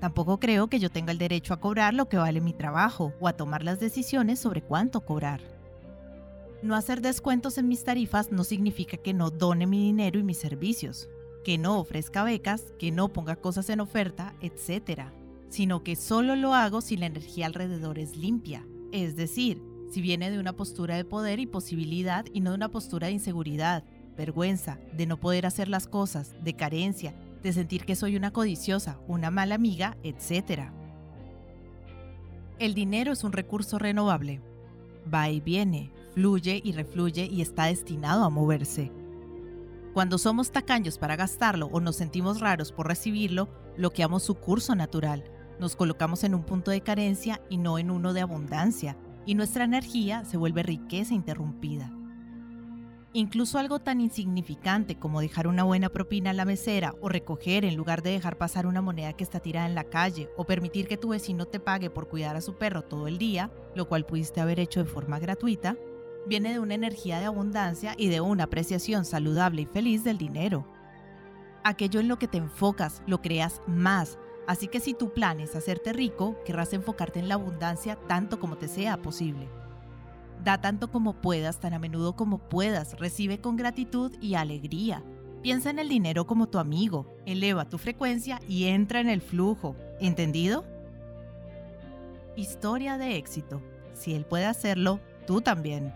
Tampoco 0.00 0.38
creo 0.38 0.68
que 0.68 0.78
yo 0.78 0.90
tenga 0.90 1.12
el 1.12 1.18
derecho 1.18 1.52
a 1.52 1.60
cobrar 1.60 1.92
lo 1.94 2.08
que 2.08 2.16
vale 2.16 2.40
mi 2.40 2.52
trabajo 2.52 3.12
o 3.20 3.28
a 3.28 3.32
tomar 3.32 3.64
las 3.64 3.80
decisiones 3.80 4.38
sobre 4.38 4.62
cuánto 4.62 5.00
cobrar. 5.00 5.40
No 6.62 6.74
hacer 6.74 7.00
descuentos 7.00 7.58
en 7.58 7.68
mis 7.68 7.84
tarifas 7.84 8.30
no 8.30 8.44
significa 8.44 8.96
que 8.96 9.14
no 9.14 9.30
done 9.30 9.66
mi 9.66 9.82
dinero 9.82 10.18
y 10.18 10.24
mis 10.24 10.38
servicios, 10.38 11.08
que 11.44 11.58
no 11.58 11.78
ofrezca 11.78 12.24
becas, 12.24 12.72
que 12.78 12.90
no 12.90 13.12
ponga 13.12 13.36
cosas 13.36 13.70
en 13.70 13.80
oferta, 13.80 14.34
etc. 14.40 15.02
Sino 15.48 15.82
que 15.82 15.96
solo 15.96 16.36
lo 16.36 16.54
hago 16.54 16.80
si 16.80 16.96
la 16.96 17.06
energía 17.06 17.46
alrededor 17.46 17.98
es 17.98 18.16
limpia, 18.16 18.66
es 18.92 19.16
decir, 19.16 19.62
si 19.90 20.00
viene 20.00 20.30
de 20.30 20.38
una 20.38 20.52
postura 20.52 20.96
de 20.96 21.04
poder 21.04 21.40
y 21.40 21.46
posibilidad 21.46 22.26
y 22.32 22.40
no 22.40 22.50
de 22.50 22.56
una 22.56 22.70
postura 22.70 23.06
de 23.06 23.14
inseguridad, 23.14 23.84
vergüenza, 24.16 24.78
de 24.92 25.06
no 25.06 25.18
poder 25.18 25.46
hacer 25.46 25.68
las 25.68 25.86
cosas, 25.86 26.34
de 26.42 26.54
carencia, 26.54 27.14
de 27.42 27.52
sentir 27.52 27.84
que 27.84 27.96
soy 27.96 28.16
una 28.16 28.32
codiciosa, 28.32 28.98
una 29.06 29.30
mala 29.30 29.54
amiga, 29.54 29.96
etc. 30.02 30.70
El 32.58 32.74
dinero 32.74 33.12
es 33.12 33.24
un 33.24 33.32
recurso 33.32 33.78
renovable. 33.78 34.40
Va 35.12 35.30
y 35.30 35.40
viene, 35.40 35.92
fluye 36.12 36.60
y 36.62 36.72
refluye 36.72 37.24
y 37.26 37.40
está 37.40 37.66
destinado 37.66 38.24
a 38.24 38.30
moverse. 38.30 38.92
Cuando 39.94 40.18
somos 40.18 40.52
tacaños 40.52 40.98
para 40.98 41.16
gastarlo 41.16 41.66
o 41.72 41.80
nos 41.80 41.96
sentimos 41.96 42.40
raros 42.40 42.72
por 42.72 42.86
recibirlo, 42.86 43.48
bloqueamos 43.76 44.22
su 44.22 44.34
curso 44.34 44.74
natural. 44.74 45.24
Nos 45.58 45.76
colocamos 45.76 46.24
en 46.24 46.34
un 46.34 46.44
punto 46.44 46.70
de 46.70 46.82
carencia 46.82 47.40
y 47.48 47.56
no 47.56 47.78
en 47.78 47.90
uno 47.90 48.12
de 48.12 48.20
abundancia, 48.20 48.96
y 49.26 49.34
nuestra 49.34 49.64
energía 49.64 50.24
se 50.24 50.36
vuelve 50.36 50.62
riqueza 50.62 51.14
interrumpida. 51.14 51.97
Incluso 53.18 53.58
algo 53.58 53.80
tan 53.80 54.00
insignificante 54.00 54.96
como 54.96 55.20
dejar 55.20 55.48
una 55.48 55.64
buena 55.64 55.88
propina 55.88 56.30
a 56.30 56.34
la 56.34 56.44
mesera 56.44 56.94
o 57.00 57.08
recoger 57.08 57.64
en 57.64 57.74
lugar 57.74 58.04
de 58.04 58.12
dejar 58.12 58.38
pasar 58.38 58.64
una 58.64 58.80
moneda 58.80 59.12
que 59.12 59.24
está 59.24 59.40
tirada 59.40 59.66
en 59.66 59.74
la 59.74 59.82
calle 59.82 60.30
o 60.36 60.44
permitir 60.44 60.86
que 60.86 60.96
tu 60.96 61.08
vecino 61.08 61.44
te 61.44 61.58
pague 61.58 61.90
por 61.90 62.06
cuidar 62.06 62.36
a 62.36 62.40
su 62.40 62.54
perro 62.54 62.84
todo 62.84 63.08
el 63.08 63.18
día, 63.18 63.50
lo 63.74 63.88
cual 63.88 64.06
pudiste 64.06 64.40
haber 64.40 64.60
hecho 64.60 64.84
de 64.84 64.88
forma 64.88 65.18
gratuita, 65.18 65.76
viene 66.28 66.52
de 66.52 66.60
una 66.60 66.74
energía 66.74 67.18
de 67.18 67.24
abundancia 67.24 67.92
y 67.98 68.06
de 68.06 68.20
una 68.20 68.44
apreciación 68.44 69.04
saludable 69.04 69.62
y 69.62 69.66
feliz 69.66 70.04
del 70.04 70.16
dinero. 70.16 70.64
Aquello 71.64 71.98
en 71.98 72.06
lo 72.06 72.20
que 72.20 72.28
te 72.28 72.38
enfocas 72.38 73.02
lo 73.08 73.20
creas 73.20 73.62
más, 73.66 74.16
así 74.46 74.68
que 74.68 74.78
si 74.78 74.94
tu 74.94 75.12
plan 75.12 75.40
es 75.40 75.56
hacerte 75.56 75.92
rico, 75.92 76.36
querrás 76.44 76.72
enfocarte 76.72 77.18
en 77.18 77.26
la 77.26 77.34
abundancia 77.34 77.96
tanto 77.96 78.38
como 78.38 78.58
te 78.58 78.68
sea 78.68 79.02
posible. 79.02 79.57
Da 80.44 80.60
tanto 80.60 80.90
como 80.90 81.14
puedas, 81.14 81.58
tan 81.58 81.74
a 81.74 81.78
menudo 81.78 82.14
como 82.14 82.38
puedas, 82.38 82.98
recibe 82.98 83.40
con 83.40 83.56
gratitud 83.56 84.12
y 84.20 84.34
alegría. 84.34 85.02
Piensa 85.42 85.70
en 85.70 85.78
el 85.78 85.88
dinero 85.88 86.26
como 86.26 86.48
tu 86.48 86.58
amigo, 86.58 87.16
eleva 87.26 87.64
tu 87.64 87.78
frecuencia 87.78 88.40
y 88.48 88.64
entra 88.64 89.00
en 89.00 89.08
el 89.08 89.20
flujo. 89.20 89.76
¿Entendido? 90.00 90.64
Historia 92.36 92.98
de 92.98 93.16
éxito. 93.16 93.62
Si 93.92 94.14
él 94.14 94.24
puede 94.24 94.46
hacerlo, 94.46 95.00
tú 95.26 95.40
también. 95.40 95.92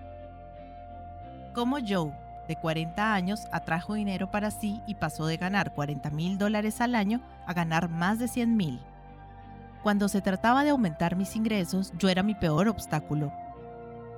Como 1.55 1.79
Joe, 1.87 2.13
de 2.49 2.57
40 2.57 3.15
años, 3.15 3.41
atrajo 3.53 3.95
dinero 3.95 4.31
para 4.31 4.51
sí 4.51 4.81
y 4.87 4.95
pasó 4.97 5.27
de 5.27 5.37
ganar 5.37 5.75
40 5.75 6.11
mil 6.11 6.39
dólares 6.39 6.81
al 6.81 6.95
año 6.95 7.21
a 7.47 7.53
ganar 7.53 7.89
más 7.89 8.19
de 8.19 8.29
100 8.29 8.57
mil. 8.57 8.81
Cuando 9.83 10.09
se 10.09 10.21
trataba 10.21 10.65
de 10.65 10.71
aumentar 10.71 11.17
mis 11.17 11.35
ingresos, 11.35 11.93
yo 11.99 12.09
era 12.09 12.23
mi 12.23 12.35
peor 12.35 12.69
obstáculo. 12.69 13.33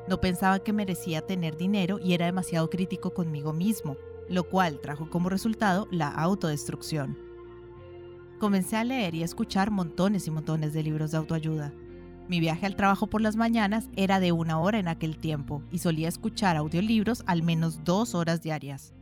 No 0.08 0.20
pensaba 0.20 0.58
que 0.58 0.72
merecía 0.72 1.22
tener 1.22 1.56
dinero 1.56 1.98
y 1.98 2.12
era 2.12 2.26
demasiado 2.26 2.68
crítico 2.68 3.14
conmigo 3.14 3.52
mismo, 3.52 3.96
lo 4.28 4.44
cual 4.44 4.80
trajo 4.80 5.08
como 5.08 5.30
resultado 5.30 5.88
la 5.90 6.08
autodestrucción. 6.08 7.18
Comencé 8.38 8.76
a 8.76 8.84
leer 8.84 9.14
y 9.14 9.22
a 9.22 9.24
escuchar 9.24 9.70
montones 9.70 10.26
y 10.26 10.30
montones 10.30 10.74
de 10.74 10.82
libros 10.82 11.12
de 11.12 11.18
autoayuda. 11.18 11.72
Mi 12.28 12.40
viaje 12.40 12.66
al 12.66 12.76
trabajo 12.76 13.06
por 13.06 13.20
las 13.20 13.36
mañanas 13.36 13.88
era 13.96 14.20
de 14.20 14.32
una 14.32 14.58
hora 14.58 14.78
en 14.78 14.88
aquel 14.88 15.16
tiempo 15.16 15.62
y 15.70 15.78
solía 15.78 16.08
escuchar 16.08 16.56
audiolibros 16.56 17.22
al 17.26 17.42
menos 17.42 17.84
dos 17.84 18.14
horas 18.14 18.42
diarias. 18.42 18.92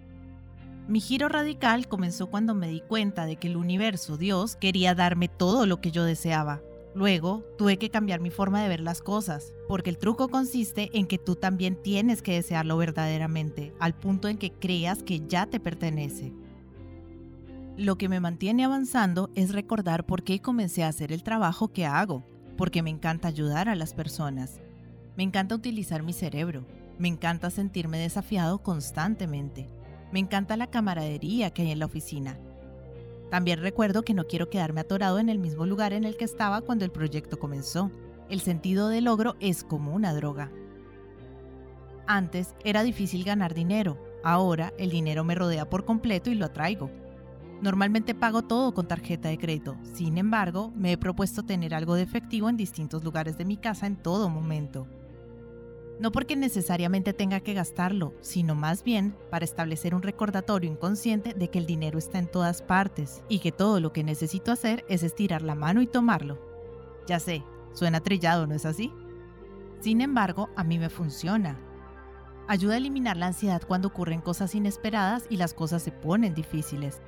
Mi 0.89 1.01
giro 1.01 1.29
radical 1.29 1.89
comenzó 1.89 2.29
cuando 2.29 2.55
me 2.55 2.69
di 2.69 2.81
cuenta 2.81 3.25
de 3.25 3.37
que 3.37 3.49
el 3.49 3.57
universo, 3.57 4.17
Dios, 4.17 4.57
quería 4.57 4.95
darme 4.95 5.29
todo 5.29 5.67
lo 5.67 5.81
que 5.81 5.93
yo 5.93 6.05
deseaba, 6.05 6.61
Luego, 6.95 7.43
tuve 7.57 7.79
que 7.79 7.91
cambiar 7.91 8.21
mi 8.21 8.31
forma 8.31 8.63
de 8.63 8.69
ver 8.69 8.81
las 8.81 9.01
cosas, 9.01 9.55
porque 9.67 9.89
el 9.89 9.97
truco 9.97 10.29
consiste 10.29 10.91
en 10.93 11.07
que 11.07 11.17
tú 11.17 11.37
también 11.37 11.77
tienes 11.77 12.21
que 12.21 12.35
desearlo 12.35 12.77
verdaderamente, 12.77 13.73
al 13.79 13.95
punto 13.95 14.29
en 14.29 14.37
que 14.37 14.53
creas 14.53 15.03
que 15.03 15.27
ya 15.27 15.47
te 15.47 15.59
pertenece. 15.59 16.35
Lo 17.79 17.97
que 17.97 18.11
me 18.11 18.21
mantiene 18.21 18.65
avanzando 18.65 19.31
es 19.35 19.53
recordar 19.53 20.05
por 20.05 20.23
qué 20.23 20.41
comencé 20.41 20.85
a 20.85 20.89
hacer 20.89 21.13
el 21.13 21.23
trabajo 21.23 21.69
que 21.69 21.87
hago, 21.87 22.27
porque 22.59 22.83
me 22.83 22.91
encanta 22.91 23.29
ayudar 23.29 23.71
a 23.71 23.75
las 23.75 23.95
personas. 23.95 24.61
Me 25.17 25.23
encanta 25.23 25.55
utilizar 25.55 26.03
mi 26.03 26.13
cerebro, 26.13 26.67
me 26.99 27.09
encanta 27.09 27.49
sentirme 27.49 27.99
desafiado 27.99 28.63
constantemente, 28.63 29.67
me 30.13 30.21
encanta 30.21 30.59
la 30.59 30.67
camaradería 30.67 31.51
que 31.51 31.63
hay 31.63 31.71
en 31.71 31.79
la 31.79 31.87
oficina 31.87 32.39
también 33.33 33.61
recuerdo 33.61 34.03
que 34.03 34.13
no 34.13 34.27
quiero 34.27 34.51
quedarme 34.51 34.83
atorado 34.83 35.19
en 35.19 35.31
el 35.31 35.39
mismo 35.39 35.65
lugar 35.65 35.95
en 35.95 36.05
el 36.05 36.19
que 36.19 36.27
estaba 36.27 36.61
cuando 36.61 36.85
el 36.85 36.91
proyecto 36.91 37.39
comenzó. 37.39 37.91
El 38.29 38.43
sentido 38.43 38.91
de 38.91 39.01
logro 39.01 39.37
es 39.41 39.65
como 39.65 39.95
una 39.95 40.13
droga. 40.13 40.51
Antes 42.07 42.55
era 42.63 42.83
difícil 42.83 43.25
ganar 43.25 43.55
dinero, 43.55 43.97
ahora 44.23 44.75
el 44.77 44.91
dinero 44.91 45.25
me 45.25 45.35
rodea 45.35 45.71
por 45.71 45.87
completo 45.87 46.31
y 46.31 46.35
lo 46.35 46.45
atraigo. 46.45 46.91
Normalmente 47.63 48.15
pago 48.15 48.43
todo 48.43 48.75
con 48.75 48.87
tarjeta 48.87 49.31
de 49.31 49.39
crédito, 49.39 49.79
sin 49.95 50.19
embargo, 50.19 50.71
me 50.77 50.93
he 50.93 50.99
propuesto 50.99 51.43
tener 51.43 51.75
algo 51.75 51.95
de 51.95 52.03
efectivo 52.03 52.51
en 52.51 52.59
distintos 52.59 53.03
lugares 53.03 53.39
de 53.39 53.47
mi 53.47 53.57
casa 53.57 53.87
en 53.87 53.97
todo 53.97 54.29
momento 54.29 54.87
no 56.03 56.11
porque 56.11 56.35
necesariamente 56.35 57.13
tenga 57.13 57.39
que 57.39 57.55
gastarlo, 57.55 58.13
sino 58.21 58.57
más 58.57 58.83
bien 58.83 59.15
para 59.31 59.45
establecer 59.45 59.95
un 59.95 60.03
recordatorio 60.03 60.69
inconsciente 60.69 61.33
de 61.33 61.49
que 61.49 61.61
el 61.61 61.67
dinero 61.67 61.97
está 61.97 62.19
en 62.19 62.27
todas 62.27 62.61
partes 62.61 63.23
y 63.29 63.39
que 63.39 63.53
todo 63.53 63.79
lo 63.79 63.93
que 63.93 64.03
necesito 64.03 64.51
hacer 64.51 64.85
es 64.89 65.05
estirar 65.05 65.43
la 65.43 65.55
mano 65.55 65.81
y 65.81 65.87
tomarlo. 65.87 66.41
Ya 67.07 67.21
sé, 67.21 67.45
suena 67.73 68.01
trillado, 68.01 68.49
¿no 68.49 68.55
es 68.57 68.67
así? 68.67 68.93
Sin 69.79 70.01
embargo, 70.01 70.51
a 70.57 70.65
mí 70.65 70.77
me 70.77 70.91
funciona. 70.91 71.57
Ayuda 72.49 72.75
a 72.75 72.79
eliminar 72.79 73.17
la 73.17 73.29
ansiedad 73.29 73.63
cuando 73.65 73.87
ocurren 73.87 74.21
cosas 74.21 74.57
inesperadas 74.57 75.27
y 75.31 75.37
las 75.37 75.55
cosas 75.55 75.85
se 75.85 75.93
ponen 75.93 76.35
difíciles. 76.35 77.01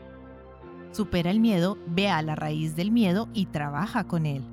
Supera 0.92 1.32
el 1.32 1.40
miedo, 1.40 1.78
ve 1.88 2.10
a 2.10 2.22
la 2.22 2.36
raíz 2.36 2.76
del 2.76 2.92
miedo 2.92 3.28
y 3.34 3.46
trabaja 3.46 4.04
con 4.04 4.24
él. 4.24 4.44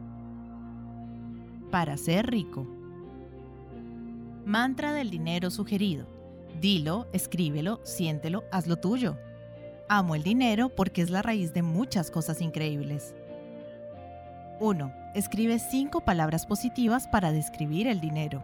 Para 1.70 1.96
ser 1.96 2.26
rico. 2.26 2.81
Mantra 4.46 4.92
del 4.94 5.12
dinero 5.12 5.52
sugerido. 5.52 6.08
Dilo, 6.60 7.08
escríbelo, 7.14 7.80
siéntelo, 7.84 8.44
hazlo 8.52 8.76
tuyo. 8.78 9.18
Amo 9.88 10.16
el 10.16 10.24
dinero 10.24 10.70
porque 10.70 11.04
es 11.04 11.12
la 11.12 11.22
raíz 11.22 11.54
de 11.54 11.62
muchas 11.62 12.10
cosas 12.10 12.42
increíbles. 12.42 13.14
1. 14.60 14.94
Escribe 15.14 15.60
5 15.60 16.02
palabras 16.02 16.46
positivas 16.48 17.08
para 17.08 17.32
describir 17.32 17.88
el 17.88 18.00
dinero. 18.02 18.44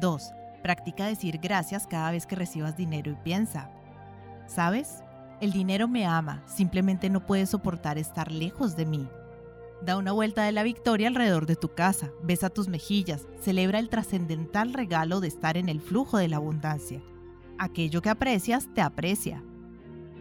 2. 0.00 0.32
Practica 0.62 1.06
decir 1.06 1.38
gracias 1.38 1.86
cada 1.86 2.10
vez 2.10 2.26
que 2.26 2.36
recibas 2.36 2.76
dinero 2.76 3.10
y 3.12 3.14
piensa. 3.16 3.70
¿Sabes? 4.46 5.02
El 5.40 5.52
dinero 5.52 5.88
me 5.88 6.04
ama, 6.04 6.42
simplemente 6.46 7.08
no 7.08 7.24
puede 7.24 7.46
soportar 7.46 7.96
estar 7.96 8.30
lejos 8.30 8.76
de 8.76 8.86
mí. 8.86 9.08
Da 9.82 9.96
una 9.96 10.12
vuelta 10.12 10.44
de 10.44 10.52
la 10.52 10.62
victoria 10.62 11.08
alrededor 11.08 11.46
de 11.46 11.56
tu 11.56 11.68
casa, 11.68 12.10
besa 12.22 12.50
tus 12.50 12.68
mejillas, 12.68 13.26
celebra 13.40 13.78
el 13.78 13.88
trascendental 13.88 14.72
regalo 14.72 15.20
de 15.20 15.28
estar 15.28 15.56
en 15.56 15.68
el 15.68 15.80
flujo 15.80 16.16
de 16.16 16.28
la 16.28 16.36
abundancia. 16.36 17.02
Aquello 17.58 18.00
que 18.02 18.08
aprecias 18.08 18.68
te 18.74 18.80
aprecia. 18.80 19.42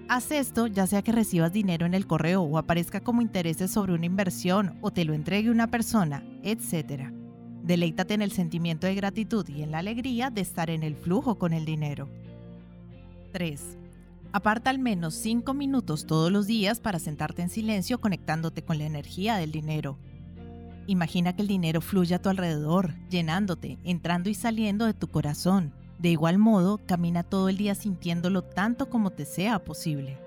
Haz 0.08 0.32
esto 0.32 0.68
ya 0.68 0.86
sea 0.86 1.02
que 1.02 1.12
recibas 1.12 1.52
dinero 1.52 1.86
en 1.86 1.94
el 1.94 2.06
correo 2.06 2.44
o 2.44 2.58
aparezca 2.58 3.02
como 3.02 3.22
intereses 3.22 3.72
sobre 3.72 3.94
una 3.94 4.06
inversión 4.06 4.78
o 4.82 4.92
te 4.92 5.06
lo 5.06 5.14
entregue 5.14 5.50
una 5.50 5.72
persona, 5.72 6.24
etc. 6.44 7.10
Deleítate 7.64 8.14
en 8.14 8.22
el 8.22 8.32
sentimiento 8.32 8.86
de 8.86 8.96
gratitud 8.96 9.48
y 9.50 9.64
en 9.64 9.72
la 9.72 9.80
alegría 9.80 10.30
de 10.30 10.42
estar 10.42 10.70
en 10.70 10.84
el 10.84 10.96
flujo 10.96 11.40
con 11.40 11.54
el 11.54 11.66
dinero. 11.66 12.08
3. 13.32 13.85
Aparta 14.36 14.70
al 14.70 14.80
menos 14.80 15.14
5 15.14 15.54
minutos 15.54 16.06
todos 16.06 16.30
los 16.30 16.46
días 16.46 16.82
para 16.82 17.00
sentarte 17.00 17.42
en 17.42 17.48
silencio 17.50 18.02
conectándote 18.02 18.66
con 18.66 18.78
la 18.78 18.84
energía 18.84 19.38
del 19.38 19.54
dinero. 19.54 19.98
Imagina 20.88 21.34
que 21.34 21.42
el 21.42 21.48
dinero 21.48 21.80
fluye 21.80 22.16
a 22.16 22.22
tu 22.22 22.28
alrededor, 22.28 22.96
llenándote, 23.10 23.80
entrando 23.86 24.30
y 24.30 24.34
saliendo 24.34 24.88
de 24.88 24.94
tu 24.94 25.08
corazón. 25.08 25.74
De 26.00 26.10
igual 26.10 26.38
modo, 26.38 26.82
camina 26.86 27.24
todo 27.24 27.48
el 27.48 27.56
día 27.56 27.76
sintiéndolo 27.76 28.42
tanto 28.42 28.90
como 28.90 29.12
te 29.12 29.24
sea 29.24 29.64
posible. 29.64 30.18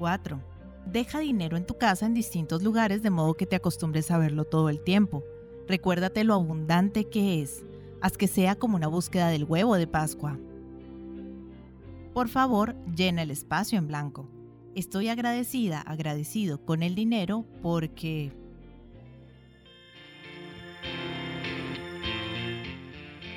4. 0.00 0.40
Deja 0.86 1.20
dinero 1.20 1.56
en 1.56 1.66
tu 1.66 1.78
casa 1.78 2.04
en 2.04 2.14
distintos 2.14 2.64
lugares 2.64 3.00
de 3.00 3.10
modo 3.10 3.34
que 3.34 3.46
te 3.46 3.54
acostumbres 3.54 4.10
a 4.10 4.18
verlo 4.18 4.44
todo 4.44 4.70
el 4.70 4.82
tiempo. 4.82 5.22
Recuérdate 5.68 6.24
lo 6.24 6.34
abundante 6.34 7.04
que 7.04 7.42
es. 7.42 7.64
Haz 8.00 8.16
que 8.16 8.26
sea 8.26 8.56
como 8.56 8.74
una 8.74 8.88
búsqueda 8.88 9.28
del 9.28 9.44
huevo 9.44 9.76
de 9.76 9.86
Pascua. 9.86 10.36
Por 12.16 12.30
favor, 12.30 12.74
llena 12.86 13.20
el 13.20 13.30
espacio 13.30 13.76
en 13.78 13.88
blanco. 13.88 14.26
Estoy 14.74 15.10
agradecida, 15.10 15.82
agradecido 15.82 16.64
con 16.64 16.82
el 16.82 16.94
dinero 16.94 17.44
porque... 17.60 18.32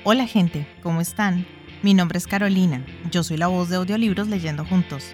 Hola 0.06 0.26
gente, 0.28 0.66
¿cómo 0.82 1.02
están? 1.02 1.46
Mi 1.84 1.94
nombre 1.94 2.20
es 2.20 2.26
Carolina, 2.26 2.86
yo 3.12 3.22
soy 3.22 3.36
la 3.36 3.48
voz 3.48 3.68
de 3.68 3.76
audiolibros 3.76 4.30
leyendo 4.30 4.64
juntos. 4.64 5.14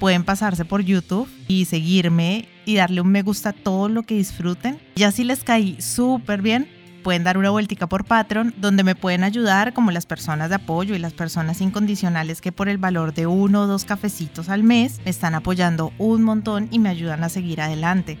pueden 0.00 0.24
pasarse 0.24 0.64
por 0.64 0.80
YouTube 0.80 1.28
y 1.46 1.66
seguirme 1.66 2.48
y 2.64 2.74
darle 2.76 3.02
un 3.02 3.08
me 3.08 3.22
gusta 3.22 3.50
a 3.50 3.52
todo 3.52 3.88
lo 3.88 4.02
que 4.02 4.16
disfruten. 4.16 4.80
Ya 4.96 5.12
si 5.12 5.22
les 5.22 5.44
caí 5.44 5.80
súper 5.80 6.40
bien, 6.40 6.68
pueden 7.04 7.22
dar 7.22 7.36
una 7.36 7.50
vueltica 7.50 7.86
por 7.86 8.06
Patreon, 8.06 8.54
donde 8.56 8.82
me 8.82 8.94
pueden 8.94 9.24
ayudar 9.24 9.74
como 9.74 9.90
las 9.90 10.06
personas 10.06 10.48
de 10.48 10.56
apoyo 10.56 10.94
y 10.94 10.98
las 10.98 11.12
personas 11.12 11.60
incondicionales 11.60 12.40
que 12.40 12.50
por 12.50 12.68
el 12.68 12.78
valor 12.78 13.12
de 13.12 13.26
uno 13.26 13.62
o 13.62 13.66
dos 13.66 13.84
cafecitos 13.84 14.48
al 14.48 14.64
mes 14.64 15.00
me 15.04 15.10
están 15.10 15.34
apoyando 15.34 15.92
un 15.98 16.22
montón 16.22 16.68
y 16.70 16.78
me 16.78 16.88
ayudan 16.88 17.22
a 17.22 17.28
seguir 17.28 17.60
adelante. 17.60 18.18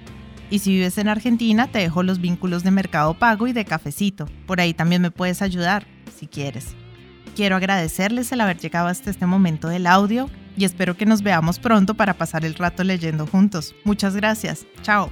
Y 0.50 0.58
si 0.58 0.72
vives 0.74 0.98
en 0.98 1.08
Argentina, 1.08 1.66
te 1.68 1.78
dejo 1.78 2.02
los 2.02 2.20
vínculos 2.20 2.62
de 2.62 2.72
Mercado 2.72 3.14
Pago 3.14 3.46
y 3.46 3.52
de 3.52 3.64
Cafecito. 3.64 4.26
Por 4.46 4.60
ahí 4.60 4.74
también 4.74 5.00
me 5.00 5.10
puedes 5.10 5.42
ayudar, 5.42 5.86
si 6.18 6.26
quieres. 6.26 6.74
Quiero 7.34 7.56
agradecerles 7.56 8.32
el 8.32 8.40
haber 8.40 8.58
llegado 8.58 8.88
hasta 8.88 9.10
este 9.10 9.26
momento 9.26 9.68
del 9.68 9.86
audio 9.86 10.28
y 10.56 10.64
espero 10.64 10.96
que 10.96 11.06
nos 11.06 11.22
veamos 11.22 11.58
pronto 11.58 11.94
para 11.94 12.14
pasar 12.14 12.44
el 12.44 12.54
rato 12.54 12.84
leyendo 12.84 13.26
juntos. 13.26 13.74
Muchas 13.84 14.14
gracias. 14.16 14.66
Chao. 14.82 15.10